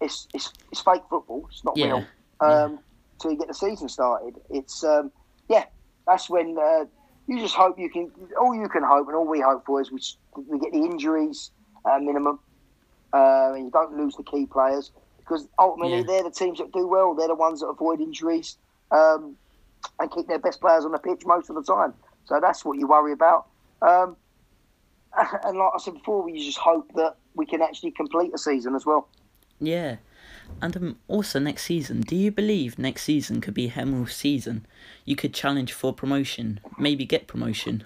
[0.00, 1.46] it's it's it's fake football.
[1.50, 2.04] It's not Yeah, real.
[2.40, 2.82] Um, Till
[3.30, 5.12] you get the season started, it's um,
[5.48, 5.64] yeah.
[6.06, 6.86] That's when uh,
[7.28, 8.10] you just hope you can.
[8.40, 10.00] All you can hope, and all we hope for is we
[10.48, 11.50] we get the injuries
[11.86, 12.40] at a minimum,
[13.12, 16.04] uh, and you don't lose the key players because ultimately Yeah.
[16.04, 17.14] they're the teams that do well.
[17.14, 18.56] They're the ones that avoid injuries
[18.90, 19.36] um,
[20.00, 21.94] and keep their best players on the pitch most of the time.
[22.24, 23.46] So that's what you worry about.
[23.80, 24.16] Um,
[25.44, 28.74] and like I said before, we just hope that we can actually complete a season
[28.74, 29.08] as well.
[29.60, 29.96] Yeah.
[30.60, 34.66] And um, also next season, do you believe next season could be Hemel's season?
[35.04, 37.84] You could challenge for promotion, maybe get promotion.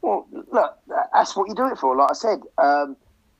[0.00, 0.78] Well, look,
[1.12, 1.96] that's what you do it for.
[1.96, 2.96] Like I said, um,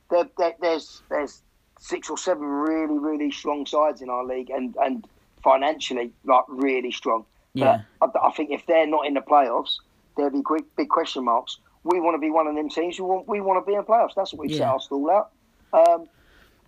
[0.09, 1.41] there, there, there's there's
[1.79, 5.05] six or seven really really strong sides in our league, and and
[5.43, 7.25] financially like really strong.
[7.53, 7.81] Yeah.
[7.99, 9.77] But I, I think if they're not in the playoffs,
[10.17, 11.57] there'll be big, big question marks.
[11.83, 12.99] We want to be one of them teams.
[12.99, 14.15] We want we want to be in the playoffs.
[14.15, 14.71] That's what set Yeah.
[14.71, 15.31] our stall out.
[15.73, 16.07] Um,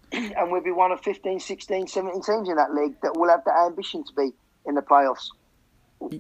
[0.11, 3.43] and we'll be one of 15, 16, 17 teams in that league that will have
[3.45, 4.31] the ambition to be
[4.65, 5.27] in the playoffs.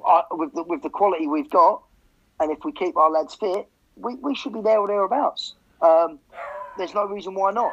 [0.05, 1.83] I, with, the, with the quality we've got,
[2.39, 5.55] and if we keep our lads fit, we, we should be there or thereabouts.
[5.81, 6.19] Um,
[6.77, 7.71] there's no reason why not.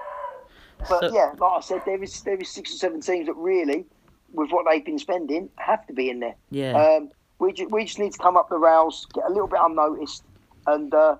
[0.89, 3.37] But So- yeah, like I said, there is there is six or seven teams that
[3.37, 3.87] really
[4.33, 6.35] with what they've been spending, have to be in there.
[6.51, 6.73] Yeah.
[6.73, 9.61] Um, we, ju- we just need to come up the rails, get a little bit
[9.63, 10.25] unnoticed,
[10.67, 11.17] and uh,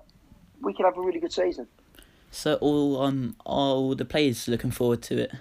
[0.61, 1.65] we can have a really good season.
[2.35, 5.31] So all um all the players looking forward to it.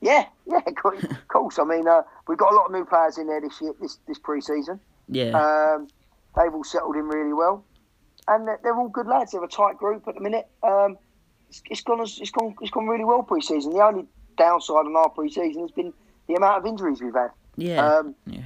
[0.00, 0.74] Yeah, yeah, of
[1.28, 1.58] course.
[1.58, 3.98] I mean, uh, we've got a lot of new players in there this year, this
[4.06, 4.80] this pre-season.
[5.08, 5.32] Yeah.
[5.32, 5.88] Um,
[6.36, 7.64] they've all settled in really well,
[8.28, 9.32] and they're, they're all good lads.
[9.32, 10.48] They're a tight group at the minute.
[10.62, 10.98] Um,
[11.48, 13.72] it's, it's gone, it's gone, it's gone really well pre-season.
[13.72, 14.06] The only
[14.38, 15.92] downside on our pre-season has been
[16.28, 17.30] the amount of injuries we've had.
[17.56, 17.84] yeah.
[17.84, 18.42] Um, yeah.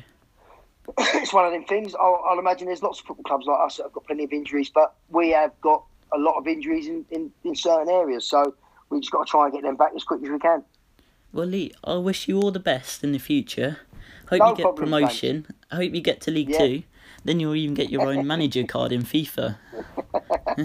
[0.98, 1.94] it's one of them things.
[1.94, 4.32] I'll, I'll imagine there's lots of football clubs like us that have got plenty of
[4.32, 8.26] injuries, but we have got a lot of injuries in, in, in certain areas.
[8.26, 8.54] So
[8.90, 10.62] we just got to try and get them back as quick as we can.
[11.32, 13.78] Well, Lee, I wish you all the best in the future.
[14.30, 15.46] Hope No you get problem, promotion.
[15.70, 16.58] I hope you get to League Yeah.
[16.58, 16.82] Two.
[17.24, 19.56] Then you'll even get your own manager card in FIFA.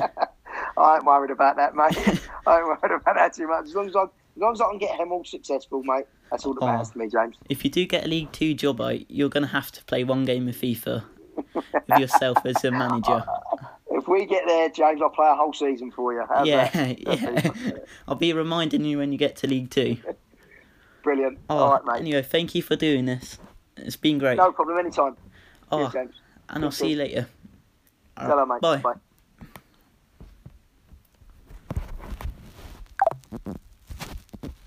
[0.77, 1.97] I ain't worried about that, mate.
[2.47, 3.65] I ain't worried about that too much.
[3.65, 6.45] As long as I, as long as I can get him all successful, mate, that's
[6.45, 6.93] all that oh, matters Oh.
[6.93, 7.35] to me, James.
[7.49, 10.25] If you do get a League Two job out, you're gonna have to play one
[10.25, 11.03] game of FIFA
[11.87, 13.23] with yourself as a manager.
[13.91, 16.23] If we get there, James, I'll play a whole season for you.
[16.29, 16.99] How's Yeah, that?
[17.65, 17.73] yeah.
[18.07, 19.97] I'll be reminding you when you get to League Two.
[21.03, 21.39] Brilliant.
[21.49, 21.99] Oh, all right, mate.
[22.01, 23.39] anyway, thank you for doing this.
[23.77, 24.37] It's been great.
[24.37, 24.77] No problem.
[24.77, 25.15] Anytime.
[25.71, 26.15] oh, Cheers, James.
[26.49, 27.27] and I'll see you later.
[28.17, 28.61] Hello, mate.
[28.61, 28.77] Bye.
[28.77, 28.93] Bye.